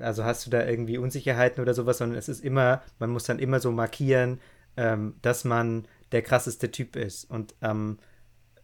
[0.00, 3.38] also hast du da irgendwie Unsicherheiten oder sowas, sondern es ist immer, man muss dann
[3.38, 4.40] immer so markieren,
[4.76, 7.98] ähm, dass man der krasseste Typ ist und ähm,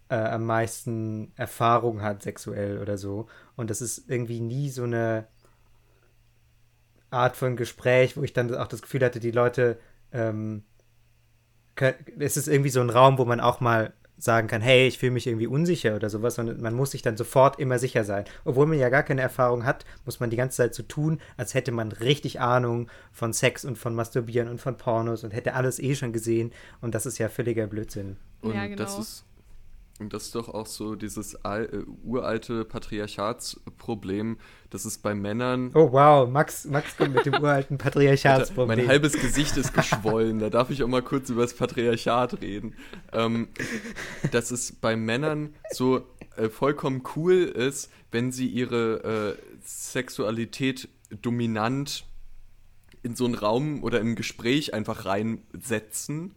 [0.08, 3.28] äh, am meisten Erfahrung hat sexuell oder so.
[3.56, 5.26] Und das ist irgendwie nie so eine
[7.10, 9.78] Art von Gespräch, wo ich dann auch das Gefühl hatte, die Leute,
[10.12, 10.64] ähm,
[12.18, 15.12] es ist irgendwie so ein Raum, wo man auch mal sagen kann, hey, ich fühle
[15.12, 18.24] mich irgendwie unsicher oder sowas, sondern man muss sich dann sofort immer sicher sein.
[18.44, 21.54] Obwohl man ja gar keine Erfahrung hat, muss man die ganze Zeit so tun, als
[21.54, 25.78] hätte man richtig Ahnung von Sex und von Masturbieren und von Pornos und hätte alles
[25.78, 28.16] eh schon gesehen und das ist ja völliger Blödsinn.
[28.40, 28.76] Und ja, genau.
[28.76, 29.25] das ist
[29.98, 34.38] und das ist doch auch so dieses all, äh, uralte Patriarchatsproblem,
[34.70, 35.70] dass es bei Männern.
[35.74, 38.78] Oh wow, Max, Max kommt mit dem uralten Patriarchatsproblem.
[38.78, 42.74] mein halbes Gesicht ist geschwollen, da darf ich auch mal kurz über das Patriarchat reden.
[43.12, 43.48] Ähm,
[44.32, 46.06] dass es bei Männern so
[46.36, 50.88] äh, vollkommen cool ist, wenn sie ihre äh, Sexualität
[51.22, 52.04] dominant
[53.02, 56.34] in so einen Raum oder im Gespräch einfach reinsetzen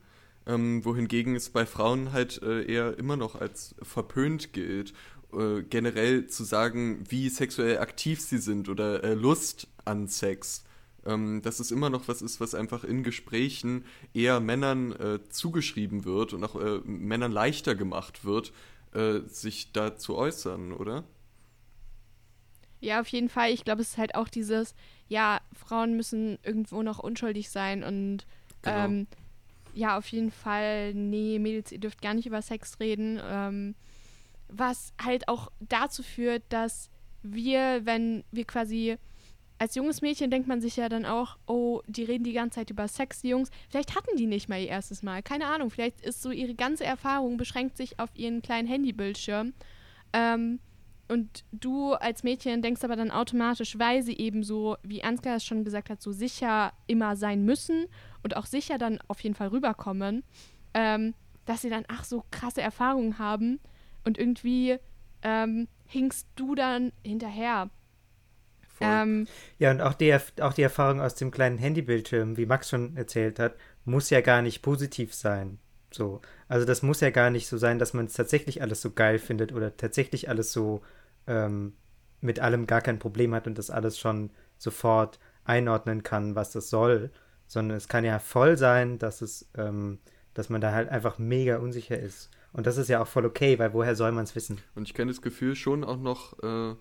[0.49, 4.93] ähm, wohingegen es bei Frauen halt äh, eher immer noch als verpönt gilt,
[5.31, 10.63] äh, generell zu sagen, wie sexuell aktiv sie sind oder äh, Lust an Sex.
[11.05, 16.03] Ähm, dass es immer noch was ist, was einfach in Gesprächen eher Männern äh, zugeschrieben
[16.03, 18.51] wird und auch äh, Männern leichter gemacht wird,
[18.93, 21.05] äh, sich da zu äußern, oder?
[22.81, 23.51] Ja, auf jeden Fall.
[23.51, 24.73] Ich glaube, es ist halt auch dieses,
[25.07, 28.25] ja, Frauen müssen irgendwo noch unschuldig sein und
[28.61, 28.85] genau.
[28.85, 29.07] ähm,
[29.73, 33.19] ja, auf jeden Fall, nee, Mädels, ihr dürft gar nicht über Sex reden.
[33.23, 33.75] Ähm,
[34.47, 36.89] was halt auch dazu führt, dass
[37.21, 38.97] wir, wenn wir quasi
[39.59, 42.69] als junges Mädchen denkt man sich ja dann auch, oh, die reden die ganze Zeit
[42.69, 43.51] über Sex, die Jungs.
[43.67, 45.21] Vielleicht hatten die nicht mal ihr erstes Mal.
[45.21, 45.69] Keine Ahnung.
[45.69, 49.53] Vielleicht ist so ihre ganze Erfahrung beschränkt sich auf ihren kleinen Handybildschirm.
[50.13, 50.59] Ähm,
[51.09, 55.43] und du als Mädchen denkst aber dann automatisch, weil sie eben so, wie Ansgar es
[55.43, 57.87] schon gesagt hat, so sicher immer sein müssen
[58.23, 60.23] und auch sicher dann auf jeden Fall rüberkommen,
[60.73, 63.59] ähm, dass sie dann, ach, so krasse Erfahrungen haben
[64.05, 64.77] und irgendwie
[65.23, 67.69] ähm, hinkst du dann hinterher.
[68.81, 72.95] Ähm, ja, und auch die, auch die Erfahrung aus dem kleinen Handybildschirm, wie Max schon
[72.95, 75.59] erzählt hat, muss ja gar nicht positiv sein.
[75.91, 76.21] So.
[76.47, 79.19] Also das muss ja gar nicht so sein, dass man es tatsächlich alles so geil
[79.19, 80.81] findet oder tatsächlich alles so
[81.29, 81.73] ähm,
[82.19, 86.69] mit allem gar kein Problem hat und das alles schon sofort einordnen kann, was das
[86.69, 87.11] soll,
[87.47, 89.99] sondern es kann ja voll sein, dass es, ähm,
[90.33, 92.29] dass man da halt einfach mega unsicher ist.
[92.51, 94.59] Und das ist ja auch voll okay, weil woher soll man es wissen?
[94.75, 96.75] Und ich kenne das Gefühl schon auch noch, äh,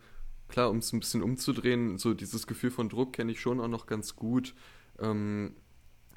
[0.48, 3.68] klar, um es ein bisschen umzudrehen, so dieses Gefühl von Druck kenne ich schon auch
[3.68, 4.54] noch ganz gut.
[4.98, 5.54] Ähm,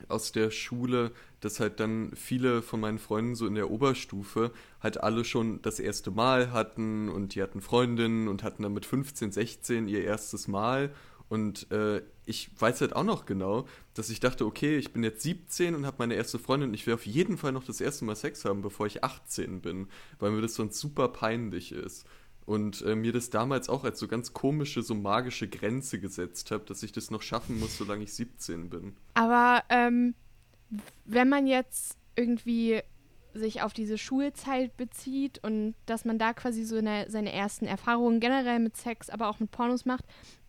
[0.08, 5.02] aus der Schule, dass halt dann viele von meinen Freunden so in der Oberstufe halt
[5.04, 9.32] alle schon das erste Mal hatten und die hatten Freundinnen und hatten dann mit 15,
[9.32, 10.92] 16 ihr erstes Mal.
[11.28, 15.24] Und äh, ich weiß halt auch noch genau, dass ich dachte, okay, ich bin jetzt
[15.24, 18.06] 17 und habe meine erste Freundin und ich will auf jeden Fall noch das erste
[18.06, 19.88] Mal Sex haben, bevor ich 18 bin,
[20.20, 22.06] weil mir das sonst super peinlich ist.
[22.46, 26.66] Und äh, mir das damals auch als so ganz komische, so magische Grenze gesetzt habe,
[26.66, 28.96] dass ich das noch schaffen muss, solange ich 17 bin.
[29.14, 30.16] Aber ähm,
[31.06, 32.82] wenn man jetzt irgendwie
[33.34, 38.20] sich auf diese Schulzeit bezieht und dass man da quasi so eine, seine ersten Erfahrungen
[38.20, 40.06] generell mit Sex, aber auch mit Pornos macht,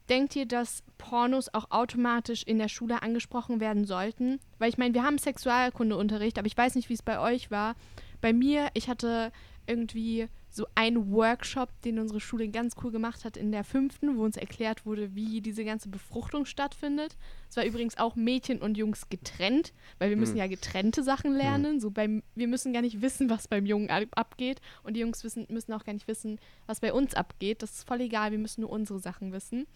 [0.08, 4.40] denkt ihr, dass Pornos auch automatisch in der Schule angesprochen werden sollten?
[4.58, 7.76] Weil ich meine, wir haben Sexualkundeunterricht, aber ich weiß nicht, wie es bei euch war.
[8.20, 9.32] Bei mir, ich hatte
[9.66, 14.24] irgendwie so ein Workshop, den unsere Schule ganz cool gemacht hat in der fünften, wo
[14.24, 17.16] uns erklärt wurde, wie diese ganze Befruchtung stattfindet.
[17.48, 20.40] Es war übrigens auch Mädchen und Jungs getrennt, weil wir müssen hm.
[20.40, 21.74] ja getrennte Sachen lernen.
[21.74, 21.80] Hm.
[21.80, 25.46] So beim, wir müssen gar nicht wissen, was beim Jungen abgeht und die Jungs wissen,
[25.48, 27.62] müssen auch gar nicht wissen, was bei uns abgeht.
[27.62, 29.66] Das ist voll egal, wir müssen nur unsere Sachen wissen.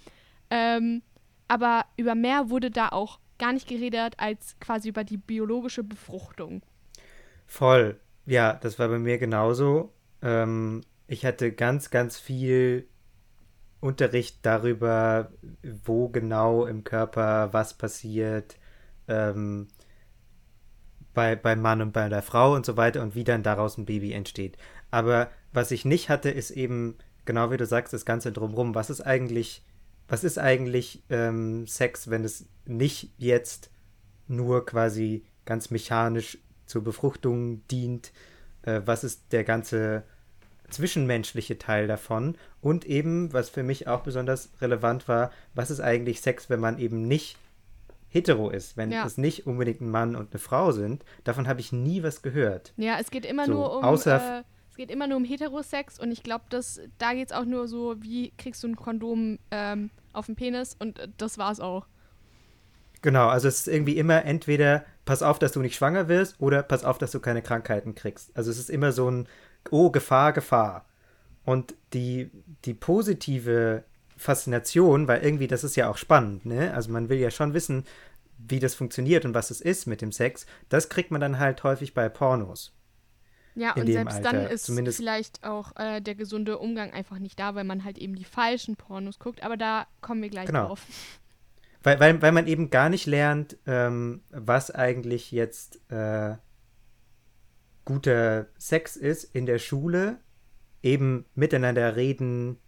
[0.50, 1.00] Ähm,
[1.48, 6.62] aber über mehr wurde da auch gar nicht geredet als quasi über die biologische Befruchtung.
[7.46, 7.98] Voll.
[8.26, 9.92] Ja, das war bei mir genauso.
[10.22, 12.88] Ähm, ich hatte ganz, ganz viel
[13.80, 15.32] Unterricht darüber,
[15.84, 18.56] wo genau im Körper was passiert,
[19.08, 19.68] ähm,
[21.14, 23.86] bei, beim Mann und bei der Frau und so weiter und wie dann daraus ein
[23.86, 24.56] Baby entsteht.
[24.90, 28.74] Aber was ich nicht hatte, ist eben, genau wie du sagst, das Ganze drumherum.
[28.74, 29.64] Was ist eigentlich,
[30.08, 33.70] was ist eigentlich ähm, Sex, wenn es nicht jetzt
[34.28, 38.12] nur quasi ganz mechanisch zur Befruchtung dient?
[38.66, 40.02] Äh, was ist der ganze
[40.68, 46.20] zwischenmenschliche Teil davon und eben, was für mich auch besonders relevant war, was ist eigentlich
[46.20, 47.38] Sex, wenn man eben nicht
[48.08, 49.04] hetero ist, wenn ja.
[49.04, 51.04] es nicht unbedingt ein Mann und eine Frau sind.
[51.24, 52.72] Davon habe ich nie was gehört.
[52.76, 55.98] Ja, es geht immer so, nur um außer, äh, es geht immer nur um Heterosex
[55.98, 59.38] und ich glaube, dass da geht es auch nur so, wie kriegst du ein Kondom
[59.50, 61.86] ähm, auf den Penis und äh, das war es auch.
[63.02, 66.62] Genau, also es ist irgendwie immer entweder pass auf, dass du nicht schwanger wirst oder
[66.62, 68.36] pass auf, dass du keine Krankheiten kriegst.
[68.36, 69.26] Also es ist immer so ein
[69.70, 70.84] oh, Gefahr, Gefahr.
[71.44, 72.30] Und die,
[72.64, 73.84] die positive
[74.16, 76.74] Faszination, weil irgendwie das ist ja auch spannend, ne?
[76.74, 77.84] Also man will ja schon wissen,
[78.36, 81.62] wie das funktioniert und was es ist mit dem Sex, das kriegt man dann halt
[81.62, 82.72] häufig bei Pornos.
[83.54, 84.32] Ja, und selbst Alter.
[84.32, 87.96] dann ist Zumindest vielleicht auch äh, der gesunde Umgang einfach nicht da, weil man halt
[87.96, 90.66] eben die falschen Pornos guckt, aber da kommen wir gleich genau.
[90.66, 90.84] drauf.
[91.86, 96.34] Weil, weil, weil man eben gar nicht lernt, ähm, was eigentlich jetzt äh,
[97.84, 100.18] guter Sex ist in der Schule,
[100.82, 102.58] eben miteinander reden,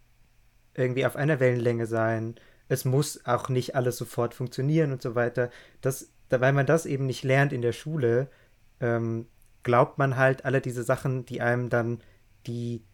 [0.73, 2.37] irgendwie auf einer Wellenlänge sein.
[2.69, 5.51] Es muss auch nicht alles sofort funktionieren und so weiter.
[5.81, 8.31] Das, weil man das eben nicht lernt in der Schule,
[8.79, 9.27] ähm,
[9.65, 12.05] glaubt man halt alle diese Sachen, die einem dann
[12.47, 12.85] die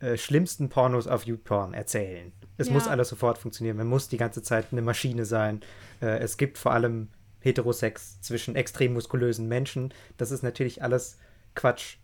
[0.00, 2.32] äh, schlimmsten Pornos auf YouPorn erzählen.
[2.56, 2.74] Es ja.
[2.74, 3.76] muss alles sofort funktionieren.
[3.76, 5.60] Man muss die ganze Zeit eine Maschine sein.
[6.00, 7.08] Äh, es gibt vor allem
[7.40, 9.92] Heterosex zwischen extrem muskulösen Menschen.
[10.16, 11.18] Das ist natürlich alles
[11.54, 11.96] Quatsch.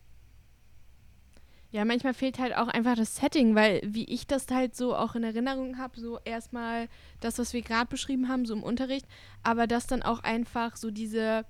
[1.71, 5.17] Ja, manchmal fehlt halt auch einfach das Setting, weil wie ich das halt so auch
[5.17, 6.89] in Erinnerung habe, so erstmal
[7.21, 9.07] das, was wir gerade beschrieben haben, so im Unterricht,
[9.43, 11.45] aber dass dann auch einfach so diese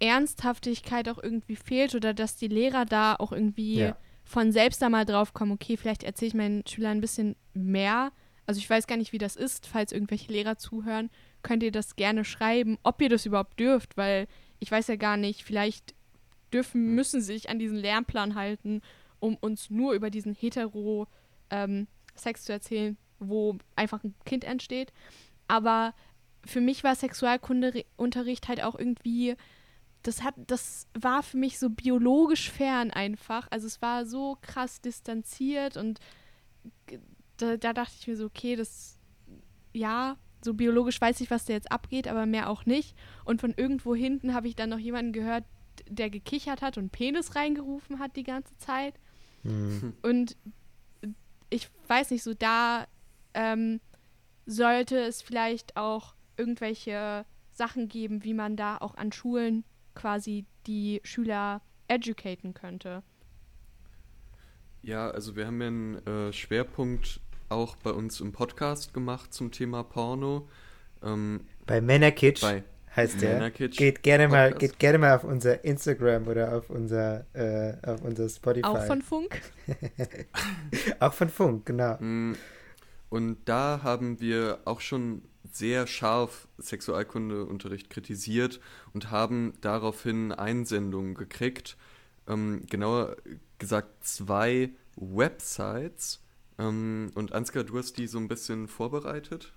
[0.00, 3.96] Ernsthaftigkeit auch irgendwie fehlt oder dass die Lehrer da auch irgendwie ja.
[4.24, 8.10] Von selbst da mal drauf kommen, okay, vielleicht erzähle ich meinen Schülern ein bisschen mehr.
[8.46, 11.10] Also ich weiß gar nicht, wie das ist, falls irgendwelche Lehrer zuhören,
[11.42, 14.26] könnt ihr das gerne schreiben, ob ihr das überhaupt dürft, weil
[14.58, 15.94] ich weiß ja gar nicht, vielleicht
[16.52, 18.80] dürfen, müssen sich an diesen Lernplan halten,
[19.20, 21.06] um uns nur über diesen hetero
[21.50, 24.92] ähm, Sex zu erzählen, wo einfach ein Kind entsteht.
[25.48, 25.94] Aber
[26.44, 29.34] für mich war Sexualkundeunterricht halt auch irgendwie,
[30.04, 33.48] das hat, das war für mich so biologisch fern einfach.
[33.50, 35.98] Also es war so krass distanziert und
[37.38, 38.98] da, da dachte ich mir so, okay, das,
[39.72, 42.94] ja, so biologisch weiß ich, was da jetzt abgeht, aber mehr auch nicht.
[43.24, 45.44] Und von irgendwo hinten habe ich dann noch jemanden gehört,
[45.88, 48.94] der gekichert hat und Penis reingerufen hat die ganze Zeit.
[49.42, 49.94] Mhm.
[50.02, 50.36] Und
[51.50, 52.86] ich weiß nicht, so da
[53.32, 53.80] ähm,
[54.46, 61.00] sollte es vielleicht auch irgendwelche Sachen geben, wie man da auch an Schulen quasi die
[61.04, 63.02] Schüler educaten könnte.
[64.82, 69.50] Ja, also wir haben ja einen äh, Schwerpunkt auch bei uns im Podcast gemacht zum
[69.50, 70.48] Thema Porno.
[71.02, 72.64] Ähm, bei Männerkitsch bei
[72.96, 73.50] heißt der.
[73.50, 78.28] Geht gerne mal, geht gerne mal auf unser Instagram oder auf unser, äh, auf unser
[78.28, 78.66] Spotify.
[78.66, 79.40] Auch von Funk.
[81.00, 81.96] auch von Funk, genau.
[82.00, 82.34] Mm,
[83.10, 85.22] und da haben wir auch schon
[85.56, 88.60] sehr scharf Sexualkundeunterricht kritisiert
[88.92, 91.76] und haben daraufhin Einsendungen gekriegt.
[92.28, 93.16] Ähm, genauer
[93.58, 96.20] gesagt zwei Websites.
[96.58, 99.52] Ähm, und Ansgar, du hast die so ein bisschen vorbereitet.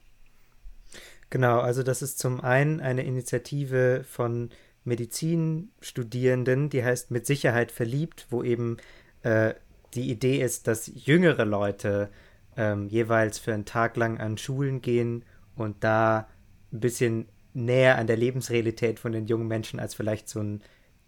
[1.30, 4.50] Genau, also das ist zum einen eine Initiative von
[4.86, 8.78] Medizinstudierenden, die heißt Mit Sicherheit verliebt, wo eben
[9.24, 9.54] äh,
[9.94, 12.10] die Idee ist, dass jüngere Leute
[12.56, 15.24] ähm, jeweils für einen Tag lang an Schulen gehen
[15.60, 16.28] und da
[16.72, 20.62] ein bisschen näher an der Lebensrealität von den jungen Menschen als vielleicht so ein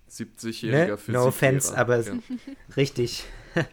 [0.09, 1.13] 70-jähriger ne?
[1.13, 2.13] No offense, aber ja.
[2.77, 3.25] richtig.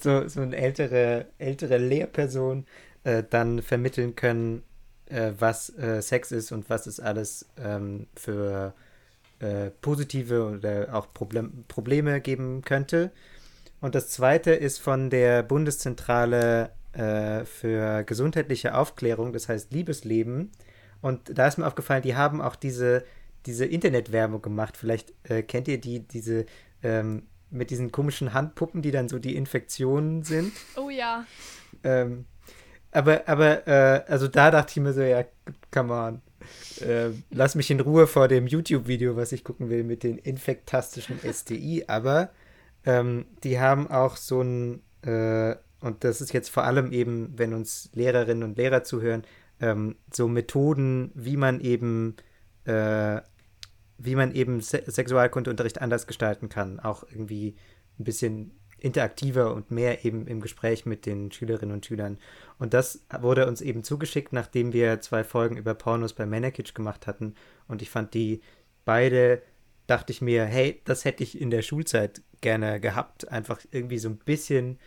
[0.00, 2.66] so, so eine ältere, ältere Lehrperson
[3.04, 4.62] äh, dann vermitteln können,
[5.06, 8.74] äh, was äh, Sex ist und was es alles ähm, für
[9.40, 13.12] äh, positive oder auch Problem Probleme geben könnte.
[13.80, 20.50] Und das zweite ist von der Bundeszentrale äh, für gesundheitliche Aufklärung, das heißt Liebesleben.
[21.00, 23.04] Und da ist mir aufgefallen, die haben auch diese,
[23.46, 24.76] diese Internetwerbung gemacht.
[24.76, 26.46] Vielleicht äh, kennt ihr die, diese
[26.82, 30.52] ähm, mit diesen komischen Handpuppen, die dann so die Infektionen sind.
[30.76, 31.24] Oh ja.
[31.84, 32.26] Ähm,
[32.90, 35.24] aber, aber, äh, also da dachte ich mir so, ja,
[35.70, 36.22] come on.
[36.80, 41.18] Äh, lass mich in Ruhe vor dem YouTube-Video, was ich gucken will, mit den infektastischen
[41.20, 41.84] STI.
[41.86, 42.30] Aber
[42.84, 47.54] ähm, die haben auch so ein, äh, und das ist jetzt vor allem eben, wenn
[47.54, 49.22] uns Lehrerinnen und Lehrer zuhören,
[49.60, 52.16] ähm, so Methoden, wie man eben,
[52.64, 53.20] äh,
[53.98, 56.80] wie man eben Se Sexualkundeunterricht anders gestalten kann.
[56.80, 57.56] Auch irgendwie
[57.98, 62.18] ein bisschen interaktiver und mehr eben im Gespräch mit den Schülerinnen und Schülern.
[62.58, 67.06] Und das wurde uns eben zugeschickt, nachdem wir zwei Folgen über Pornos bei Manakitsch gemacht
[67.06, 67.34] hatten.
[67.66, 68.40] Und ich fand die
[68.84, 69.42] beide,
[69.88, 73.28] dachte ich mir, hey, das hätte ich in der Schulzeit gerne gehabt.
[73.28, 74.78] Einfach irgendwie so ein bisschen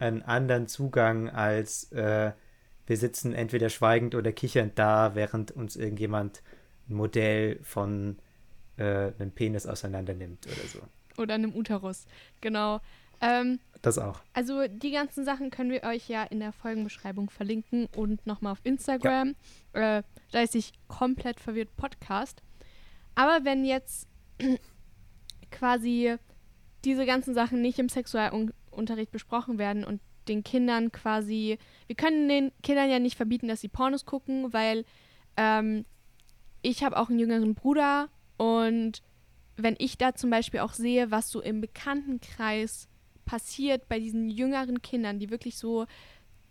[0.00, 2.32] einen anderen Zugang als äh,
[2.86, 6.42] wir sitzen entweder schweigend oder kichernd da, während uns irgendjemand
[6.88, 8.18] ein Modell von
[8.78, 10.80] äh, einem Penis auseinander nimmt oder so.
[11.22, 12.06] Oder einem Uterus,
[12.40, 12.80] genau.
[13.20, 14.20] Ähm, das auch.
[14.32, 18.60] Also die ganzen Sachen können wir euch ja in der Folgenbeschreibung verlinken und nochmal auf
[18.64, 19.36] Instagram.
[19.74, 19.98] Ja.
[19.98, 22.42] Äh, da ist sich komplett verwirrt Podcast.
[23.14, 24.08] Aber wenn jetzt
[25.50, 26.16] quasi
[26.84, 27.88] diese ganzen Sachen nicht im
[28.80, 33.60] Sexualunterricht besprochen werden und den Kindern quasi, wir können den Kindern ja nicht verbieten, dass
[33.60, 34.84] sie Pornos gucken, weil
[35.36, 35.84] ähm,
[36.62, 39.02] ich habe auch einen jüngeren Bruder und
[39.56, 42.88] wenn ich da zum Beispiel auch sehe, was so im Bekanntenkreis
[43.24, 45.86] passiert bei diesen jüngeren Kindern, die wirklich so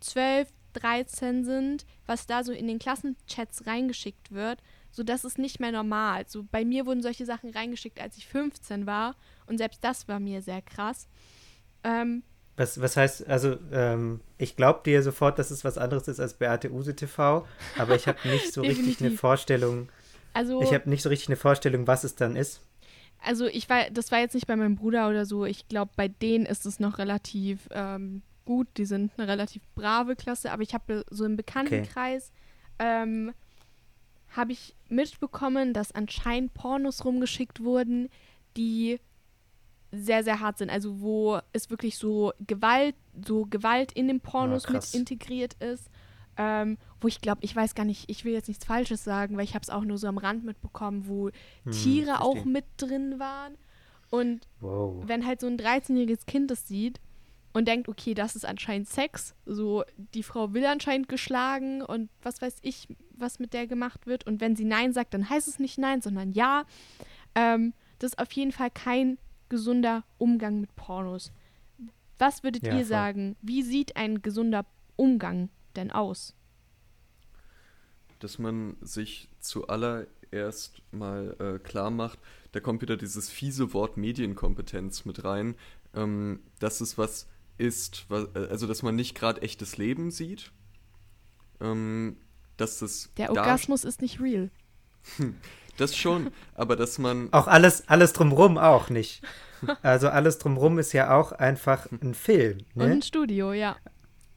[0.00, 4.62] 12, 13 sind, was da so in den Klassenchats reingeschickt wird,
[4.92, 6.24] so das ist nicht mehr normal.
[6.28, 9.16] So bei mir wurden solche Sachen reingeschickt, als ich 15 war
[9.46, 11.08] und selbst das war mir sehr krass.
[11.84, 12.22] Ähm,
[12.56, 16.34] was, was heißt, also ähm, ich glaube dir sofort, dass es was anderes ist als
[16.34, 17.46] Beate Use TV,
[17.78, 19.88] aber ich habe nicht so richtig eine Vorstellung.
[20.34, 22.60] Also, ich habe nicht so richtig eine Vorstellung, was es dann ist
[23.22, 25.44] also ich war, das war jetzt nicht bei meinem Bruder oder so.
[25.44, 28.68] Ich glaube, bei denen ist es noch relativ ähm, gut.
[28.76, 32.32] Die sind eine relativ brave Klasse, aber ich habe so im Bekanntenkreis
[32.78, 33.02] okay.
[33.02, 33.32] ähm,
[34.30, 38.08] habe ich mitbekommen, dass anscheinend Pornos rumgeschickt wurden,
[38.56, 39.00] die
[39.92, 40.70] sehr, sehr hart sind.
[40.70, 45.90] Also wo es wirklich so Gewalt, so Gewalt in den Pornos ja, mit integriert ist.
[46.36, 49.44] Ähm, wo ich glaube, ich weiß gar nicht, ich will jetzt nichts Falsches sagen, weil
[49.44, 51.30] ich habe es auch nur so am Rand mitbekommen, wo
[51.64, 52.20] hm, Tiere verstehe.
[52.20, 53.56] auch mit drin waren.
[54.10, 55.02] Und wow.
[55.06, 57.00] wenn halt so ein 13-jähriges Kind das sieht
[57.52, 62.40] und denkt, okay, das ist anscheinend Sex, so die Frau will anscheinend geschlagen und was
[62.40, 64.26] weiß ich, was mit der gemacht wird.
[64.26, 66.64] Und wenn sie Nein sagt, dann heißt es nicht Nein, sondern Ja.
[67.34, 69.18] Ähm, das ist auf jeden Fall kein
[69.50, 71.30] gesunder Umgang mit Pornos.
[72.18, 72.84] Was würdet Ja, ihr voll.
[72.86, 73.36] sagen?
[73.42, 74.64] Wie sieht ein gesunder
[74.96, 76.34] Umgang denn aus?
[78.20, 82.18] dass man sich zuallererst mal äh, klar macht,
[82.52, 85.54] da kommt wieder dieses fiese Wort Medienkompetenz mit rein,
[85.94, 87.28] ähm, dass es was
[87.58, 90.52] ist, was, äh, also dass man nicht gerade echtes Leben sieht,
[91.60, 92.18] ähm,
[92.58, 94.50] dass das Der Orgasmus ist nicht real.
[95.80, 99.22] das schon, aber dass man Auch alles, alles drumrum auch nicht.
[99.82, 102.58] Also alles drumrum ist ja auch einfach ein Film.
[102.74, 102.92] Und Ne?
[102.92, 103.76] ein Studio, ja.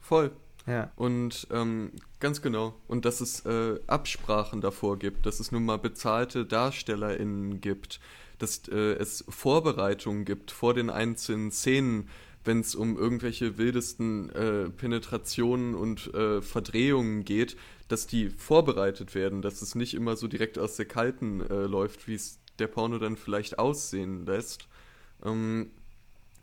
[0.01, 0.31] voll
[0.65, 0.91] Ja.
[0.95, 2.75] Und ähm, ganz genau.
[2.87, 7.99] Und dass es äh, Absprachen davor gibt, dass es nun mal bezahlte DarstellerInnen gibt,
[8.37, 12.09] dass äh, es Vorbereitungen gibt vor den einzelnen Szenen,
[12.43, 17.55] wenn es um irgendwelche wildesten äh, Penetrationen und äh, Verdrehungen geht,
[17.87, 22.07] dass die vorbereitet werden, dass es nicht immer so direkt aus der Kalten äh, läuft,
[22.07, 24.67] wie es der Porno dann vielleicht aussehen lässt.
[25.23, 25.71] Ähm,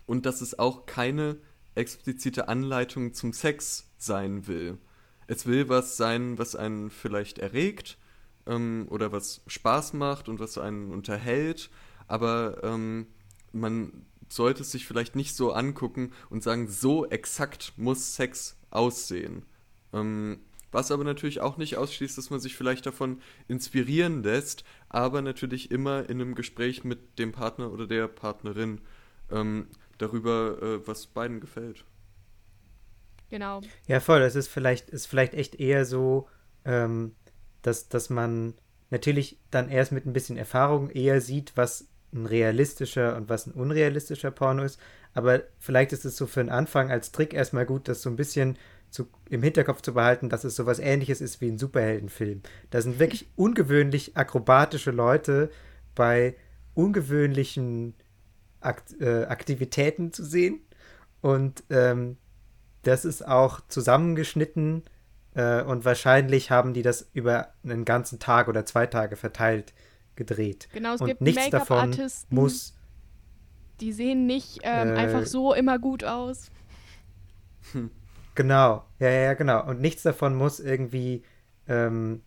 [0.07, 1.36] und dass es auch keine
[1.74, 4.78] explizite Anleitung zum Sex sein will.
[5.26, 7.96] Es will was sein, was einen vielleicht erregt
[8.46, 11.70] ähm, oder was Spaß macht und was einen unterhält,
[12.09, 13.07] aber ähm,
[13.53, 19.44] man sollte es sich vielleicht nicht so angucken und sagen, so exakt muss Sex aussehen.
[19.92, 20.40] Ähm,
[20.72, 25.70] was aber natürlich auch nicht ausschließt, dass man sich vielleicht davon inspirieren lässt, aber natürlich
[25.72, 28.80] immer in einem Gespräch mit dem Partner oder der Partnerin
[29.30, 29.66] ähm,
[29.98, 31.84] darüber, äh, was beiden gefällt.
[33.30, 33.60] Genau.
[33.86, 34.20] Ja, voll.
[34.20, 36.28] Das ist vielleicht, ist vielleicht echt eher so,
[36.64, 37.14] ähm,
[37.62, 38.54] dass, dass man
[38.90, 43.52] natürlich dann erst mit ein bisschen Erfahrung eher sieht, was ein realistischer und was ein
[43.52, 44.80] unrealistischer Porno ist.
[45.14, 48.16] Aber vielleicht ist es so für den Anfang als Trick erstmal gut, das so ein
[48.16, 48.56] bisschen
[48.90, 52.42] zu, im Hinterkopf zu behalten, dass es sowas ähnliches ist wie ein Superheldenfilm.
[52.70, 55.50] Da sind wirklich ungewöhnlich akrobatische Leute
[55.94, 56.36] bei
[56.74, 57.94] ungewöhnlichen
[58.61, 60.61] Akt, äh, Aktivitäten zu sehen.
[61.20, 62.16] Und ähm,
[62.82, 64.82] das ist auch zusammengeschnitten
[65.34, 69.72] äh, und wahrscheinlich haben die das über einen ganzen Tag oder zwei Tage verteilt
[70.16, 70.68] gedreht.
[70.72, 72.74] Genau, es und gibt nichts davon Make-up-Artisten, muss
[73.80, 76.50] die sehen nicht ähm, Äh, einfach so immer gut aus.
[78.36, 79.66] Genau, ja, ja, genau.
[79.66, 81.24] Und nichts davon muss irgendwie
[81.66, 82.22] ähm,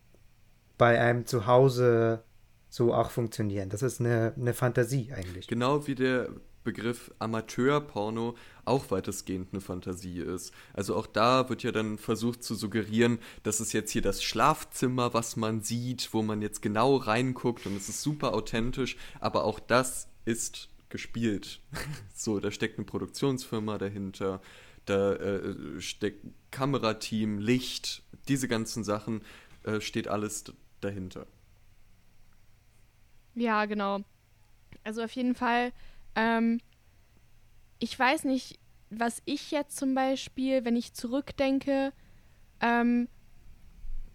[0.76, 2.22] bei einem zu Hause
[2.68, 3.70] so auch funktionieren.
[3.70, 5.48] Das ist eine, eine Fantasie eigentlich.
[5.48, 6.28] Genau wie der
[6.62, 10.52] Begriff Amateurporno auch weitestgehend eine Fantasie ist.
[10.72, 15.14] Also auch da wird ja dann versucht zu suggerieren, dass es jetzt hier das Schlafzimmer,
[15.14, 19.60] was man sieht, wo man jetzt genau reinguckt und es ist super authentisch, aber auch
[19.60, 21.60] das ist gespielt.
[22.14, 24.40] so, da steckt eine Produktionsfirma dahinter,
[24.86, 29.22] da äh, steckt Kamerateam, Licht, diese ganzen Sachen,
[29.64, 30.44] äh, steht alles
[30.80, 31.26] dahinter.
[33.34, 34.00] Ja, genau.
[34.84, 35.72] Also auf jeden Fall,
[36.14, 36.60] ähm,
[37.84, 38.58] ich weiß nicht,
[38.88, 41.92] was ich jetzt zum Beispiel, wenn ich zurückdenke,
[42.60, 43.08] ähm,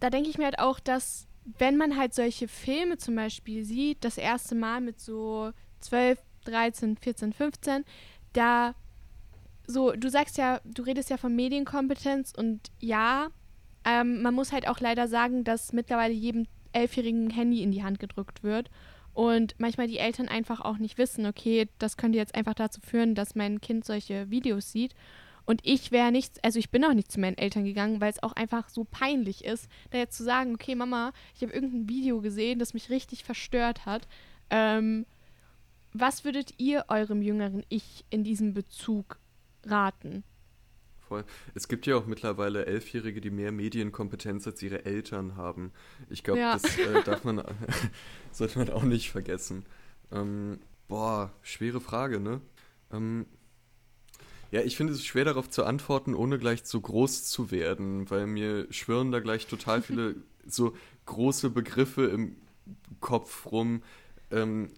[0.00, 4.04] da denke ich mir halt auch, dass wenn man halt solche Filme zum Beispiel sieht,
[4.04, 7.84] das erste Mal mit so 12, 13, 14, 15,
[8.32, 8.74] da
[9.68, 13.28] so, du sagst ja, du redest ja von Medienkompetenz und ja,
[13.84, 17.84] ähm, man muss halt auch leider sagen, dass mittlerweile jedem Elfjährigen ein Handy in die
[17.84, 18.68] Hand gedrückt wird
[19.14, 23.14] und manchmal die Eltern einfach auch nicht wissen, okay, das könnte jetzt einfach dazu führen,
[23.14, 24.94] dass mein Kind solche Videos sieht.
[25.46, 28.22] Und ich wäre nicht, also ich bin auch nicht zu meinen Eltern gegangen, weil es
[28.22, 32.20] auch einfach so peinlich ist, da jetzt zu sagen, okay, Mama, ich habe irgendein Video
[32.20, 34.06] gesehen, das mich richtig verstört hat.
[34.50, 35.06] Ähm,
[35.92, 39.18] was würdet ihr eurem jüngeren Ich in diesem Bezug
[39.64, 40.22] raten?
[41.10, 41.24] Voll.
[41.56, 45.72] Es gibt ja auch mittlerweile Elfjährige, die mehr Medienkompetenz als ihre Eltern haben.
[46.08, 46.52] Ich glaube, Ja.
[46.52, 47.42] das äh, darf man,
[48.30, 49.66] sollte man auch nicht vergessen.
[50.12, 52.40] Ähm, boah, schwere Frage, ne?
[52.92, 53.26] Ähm,
[54.52, 58.28] ja, ich finde es schwer darauf zu antworten, ohne gleich zu groß zu werden, weil
[58.28, 60.14] mir schwirren da gleich total viele
[60.46, 62.36] so große Begriffe im
[63.00, 63.82] Kopf rum.
[64.30, 64.70] Ähm,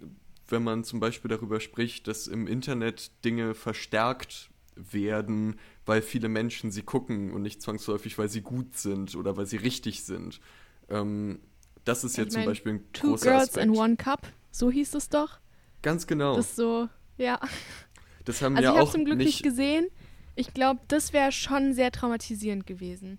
[0.49, 5.57] wenn man zum Beispiel darüber spricht, dass im Internet Dinge verstärkt werden,
[5.87, 9.57] weil viele Menschen sie gucken und nicht zwangsläufig, weil sie gut sind oder weil sie
[9.57, 10.41] richtig sind.
[10.89, 11.41] Ähm,
[11.85, 13.67] das ist jetzt zum mein, Beispiel ein Two großer Girls Aspekt.
[13.67, 15.41] in One Cup, so hieß es doch.
[15.83, 16.37] Ganz genau.
[16.37, 17.41] Das ist so, ja.
[18.25, 19.89] Das haben Also ja ich habe auch zum Glück nicht, gesehen.
[20.37, 23.19] Ich glaube, das wäre schon sehr traumatisierend gewesen.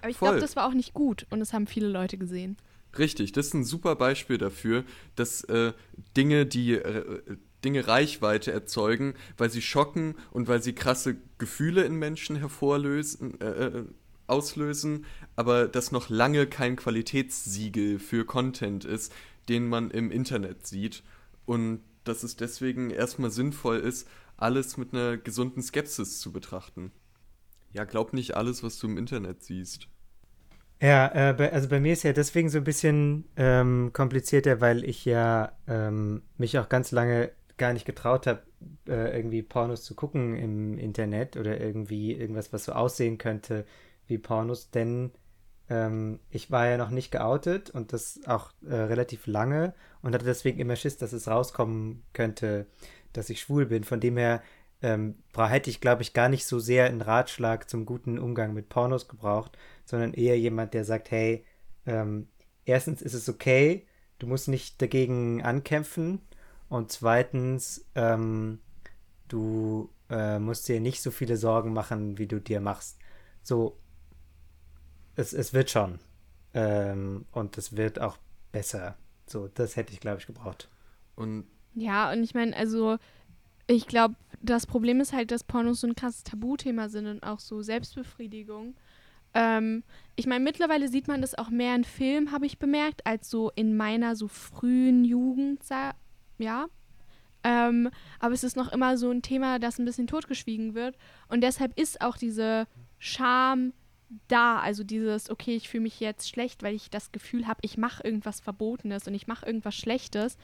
[0.00, 2.56] Aber ich glaube, das war auch nicht gut und das haben viele Leute gesehen.
[2.96, 4.84] Richtig, das ist ein super Beispiel dafür,
[5.16, 5.72] dass äh,
[6.16, 7.20] Dinge, die äh,
[7.64, 13.66] Dinge Reichweite erzeugen, weil sie schocken und weil sie krasse Gefühle in Menschen hervorlösen, äh,
[13.66, 13.84] äh,
[14.26, 15.04] auslösen,
[15.36, 19.12] aber das noch lange kein Qualitätssiegel für Content ist,
[19.48, 21.02] den man im Internet sieht.
[21.46, 26.90] Und dass es deswegen erstmal sinnvoll ist, alles mit einer gesunden Skepsis zu betrachten.
[27.72, 29.88] Ja, glaub nicht alles, was du im Internet siehst.
[30.80, 35.04] Ja, äh, also bei mir ist ja deswegen so ein bisschen ähm, komplizierter, weil ich
[35.04, 38.42] ja ähm, mich auch ganz lange gar nicht getraut habe,
[38.88, 43.64] äh, irgendwie Pornos zu gucken im Internet oder irgendwie irgendwas, was so aussehen könnte
[44.06, 45.12] wie Pornos, denn
[45.70, 50.24] ähm, ich war ja noch nicht geoutet und das auch äh, relativ lange und hatte
[50.24, 52.66] deswegen immer Schiss, dass es rauskommen könnte,
[53.12, 53.84] dass ich schwul bin.
[53.84, 54.42] Von dem her
[54.82, 58.68] ähm, hätte ich, glaube ich, gar nicht so sehr einen Ratschlag zum guten Umgang mit
[58.68, 61.46] Pornos gebraucht, sondern eher jemand, der sagt, hey,
[61.86, 62.28] ähm,
[62.66, 63.86] erstens ist es okay,
[64.18, 66.20] du musst nicht dagegen ankämpfen
[66.74, 68.58] und zweitens, ähm,
[69.28, 72.98] du äh, musst dir nicht so viele Sorgen machen, wie du dir machst.
[73.44, 73.78] So,
[75.14, 76.00] es, es wird schon.
[76.52, 78.18] Ähm, und es wird auch
[78.50, 78.96] besser.
[79.24, 80.68] So, das hätte ich, glaube ich, gebraucht.
[81.14, 81.46] Und
[81.76, 82.96] ja, und ich meine, also
[83.68, 87.38] ich glaube, das Problem ist halt, dass Pornos so ein krasses Tabuthema sind und auch
[87.38, 88.74] so Selbstbefriedigung.
[89.32, 89.84] Ähm,
[90.16, 93.52] ich meine, mittlerweile sieht man das auch mehr in Filmen, habe ich bemerkt, als so
[93.54, 95.62] in meiner so frühen Jugend,
[96.38, 96.66] ja.
[97.44, 100.96] Ähm, aber es ist noch immer so ein Thema, das ein bisschen totgeschwiegen wird.
[101.28, 102.66] Und deshalb ist auch diese
[102.98, 103.74] Scham
[104.28, 104.58] da.
[104.60, 108.02] Also dieses, okay, ich fühle mich jetzt schlecht, weil ich das Gefühl habe, ich mache
[108.02, 110.38] irgendwas Verbotenes und ich mache irgendwas Schlechtes.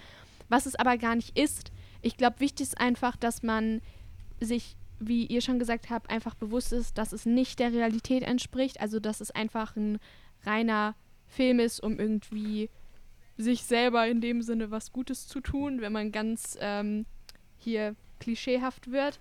[0.49, 1.73] Was es aber gar nicht ist.
[2.03, 3.81] Ich glaube, wichtig ist einfach, dass man
[4.41, 8.81] sich, wie ihr schon gesagt habt, einfach bewusst ist, dass es nicht der Realität entspricht.
[8.81, 9.99] Also, dass es einfach ein
[10.45, 10.97] reiner
[11.29, 12.69] Film ist, um irgendwie
[13.41, 17.07] sich selber in dem Sinne was Gutes zu tun, wenn man ganz ähm,
[17.59, 19.21] hier klischeehaft wird.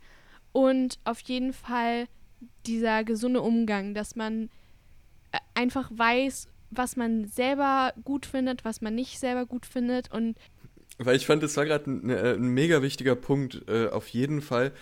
[0.51, 2.07] Und auf jeden Fall
[2.65, 4.49] dieser gesunde Umgang, dass man
[5.32, 10.38] äh, einfach weiß, was man selber gut findet, was man nicht selber gut findet und
[11.01, 14.41] weil ich fand, es war gerade ein, äh, ein, mega wichtiger Punkt, äh, auf jeden
[14.41, 14.74] Fall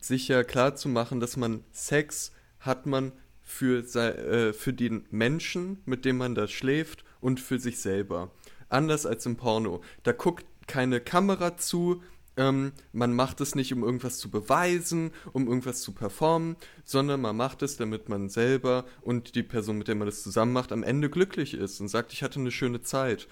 [0.00, 3.10] sich ja klar zu machen, dass man Sex hat man
[3.42, 8.30] für, äh, für den Menschen, mit dem man da schläft und für sich selber.
[8.68, 9.82] Anders als im Porno.
[10.02, 12.02] Da guckt keine Kamera zu,
[12.36, 17.36] ähm, man macht es nicht, um irgendwas zu beweisen, um irgendwas zu performen, sondern man
[17.36, 20.82] macht es, damit man selber und die Person, mit der man das zusammen macht, am
[20.82, 23.28] Ende glücklich ist und sagt, ich hatte eine schöne Zeit.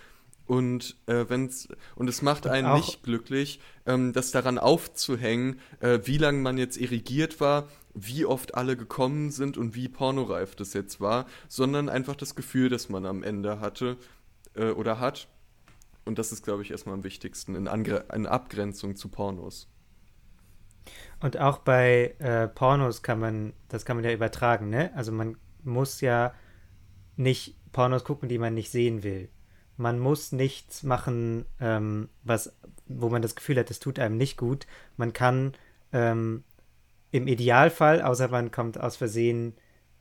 [0.47, 6.01] Und äh, wenn's und es macht einen auch, nicht glücklich, ähm, das daran aufzuhängen, äh,
[6.05, 10.75] wie lange man jetzt irrigiert war, wie oft alle gekommen sind und wie pornoreif das
[10.75, 13.97] jetzt war, sondern einfach das Gefühl, das man am Ende hatte
[14.55, 15.29] äh, oder hat.
[16.05, 19.69] Und das ist, glaube ich, erstmal am wichtigsten in, Angre in Abgrenzung zu Pornos.
[21.21, 24.91] Und auch bei äh, Pornos kann man, das kann man ja übertragen, ne?
[24.97, 26.35] Also man muss ja
[27.17, 29.29] nicht Pornos gucken, die man nicht sehen will
[29.77, 34.37] man muss nichts machen, ähm, was, wo man das Gefühl hat, es tut einem nicht
[34.37, 34.67] gut.
[34.97, 35.55] Man kann
[35.93, 36.45] ähm,
[37.11, 39.55] im Idealfall, außer man kommt aus Versehen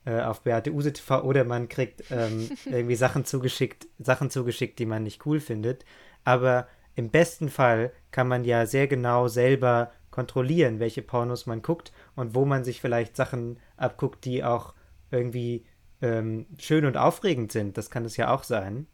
[0.06, 4.86] äh, auf Beate Use TV oder man kriegt ähm, irgendwie Sachen zugeschickt, Sachen zugeschickt, die
[4.86, 5.86] man nicht cool findet.
[6.24, 11.92] Aber im besten Fall kann man ja sehr genau selber kontrollieren, welche Pornos man guckt
[12.16, 14.74] und wo man sich vielleicht Sachen abguckt, die auch
[15.10, 15.66] irgendwie
[16.02, 17.78] ähm, schön und aufregend sind.
[17.78, 18.88] Das kann es ja auch sein.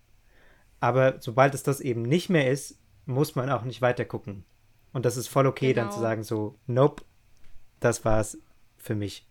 [0.79, 4.43] Aber sobald es das eben nicht mehr ist, muss man auch nicht weiter gucken.
[4.93, 5.83] Und das ist voll okay, genau.
[5.83, 6.09] dann zu genau.
[6.09, 7.03] sagen, so, nope,
[7.79, 8.37] das war's
[8.77, 9.27] für mich.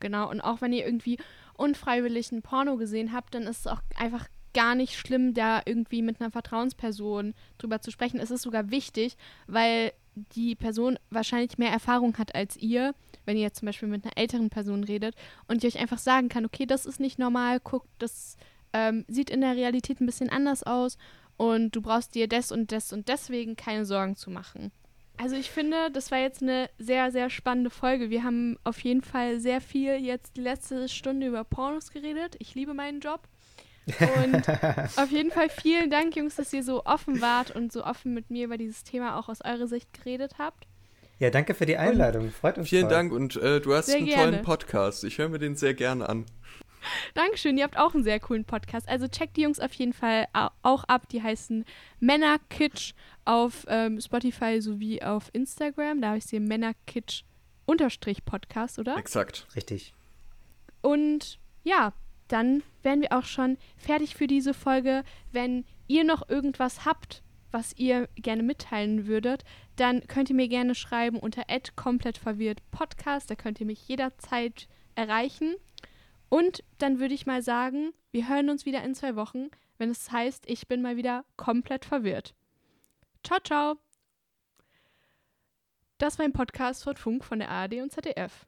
[0.00, 1.18] Genau, und auch wenn ihr irgendwie
[1.54, 6.02] unfreiwillig ein Porno gesehen habt, dann ist es auch einfach gar nicht schlimm, da irgendwie
[6.02, 8.18] mit einer Vertrauensperson drüber zu sprechen.
[8.18, 9.16] Es ist sogar wichtig,
[9.46, 12.94] weil die Person wahrscheinlich mehr Erfahrung hat als ihr,
[13.26, 15.14] wenn ihr jetzt zum Beispiel mit einer älteren Person redet
[15.46, 18.36] und die euch einfach sagen kann, okay, das ist nicht normal, guckt, das
[18.72, 20.96] ähm, sieht in der Realität ein bisschen anders aus
[21.36, 24.72] und du brauchst dir des und des und deswegen keine Sorgen zu machen.
[25.18, 28.10] Also ich finde, das war jetzt eine sehr, sehr spannende Folge.
[28.10, 32.36] Wir haben auf jeden Fall sehr viel jetzt die letzte Stunde über Pornos geredet.
[32.38, 33.20] Ich liebe meinen Job.
[33.86, 34.48] Und
[34.96, 38.30] auf jeden Fall vielen Dank, Jungs, dass ihr so offen wart und so offen mit
[38.30, 40.66] mir über dieses Thema auch aus eurer Sicht geredet habt.
[41.18, 42.24] Ja, danke für die Einladung.
[42.24, 42.68] Und Freut uns.
[42.68, 42.90] Vielen voll.
[42.90, 44.30] Dank und äh, du hast sehr einen gerne.
[44.32, 45.04] tollen Podcast.
[45.04, 46.26] Ich höre mir den sehr gerne an.
[47.14, 48.88] Dankeschön, ihr habt auch einen sehr coolen Podcast.
[48.88, 50.26] Also checkt die Jungs auf jeden Fall
[50.62, 51.08] auch ab.
[51.08, 51.64] Die heißen
[52.00, 52.92] Männerkitsch
[53.24, 56.00] auf ähm, Spotify sowie auf Instagram.
[56.00, 57.22] Da habe ich sie Männerkitsch
[57.66, 58.96] unterstrich Podcast, oder?
[58.96, 59.46] Exakt.
[59.54, 59.92] Richtig.
[60.82, 61.92] Und ja,
[62.28, 65.04] dann wären wir auch schon fertig für diese Folge.
[65.32, 69.44] Wenn ihr noch irgendwas habt, was ihr gerne mitteilen würdet,
[69.76, 73.30] dann könnt ihr mir gerne schreiben unter komplett verwirrt Podcast.
[73.30, 75.54] Da könnt ihr mich jederzeit erreichen.
[76.28, 80.10] Und dann würde ich mal sagen, wir hören uns wieder in zwei Wochen, wenn es
[80.10, 82.34] heißt, ich bin mal wieder komplett verwirrt.
[83.22, 83.76] Ciao, ciao.
[85.98, 88.46] Das war ein Podcast von Funk von der ARD und ZDF.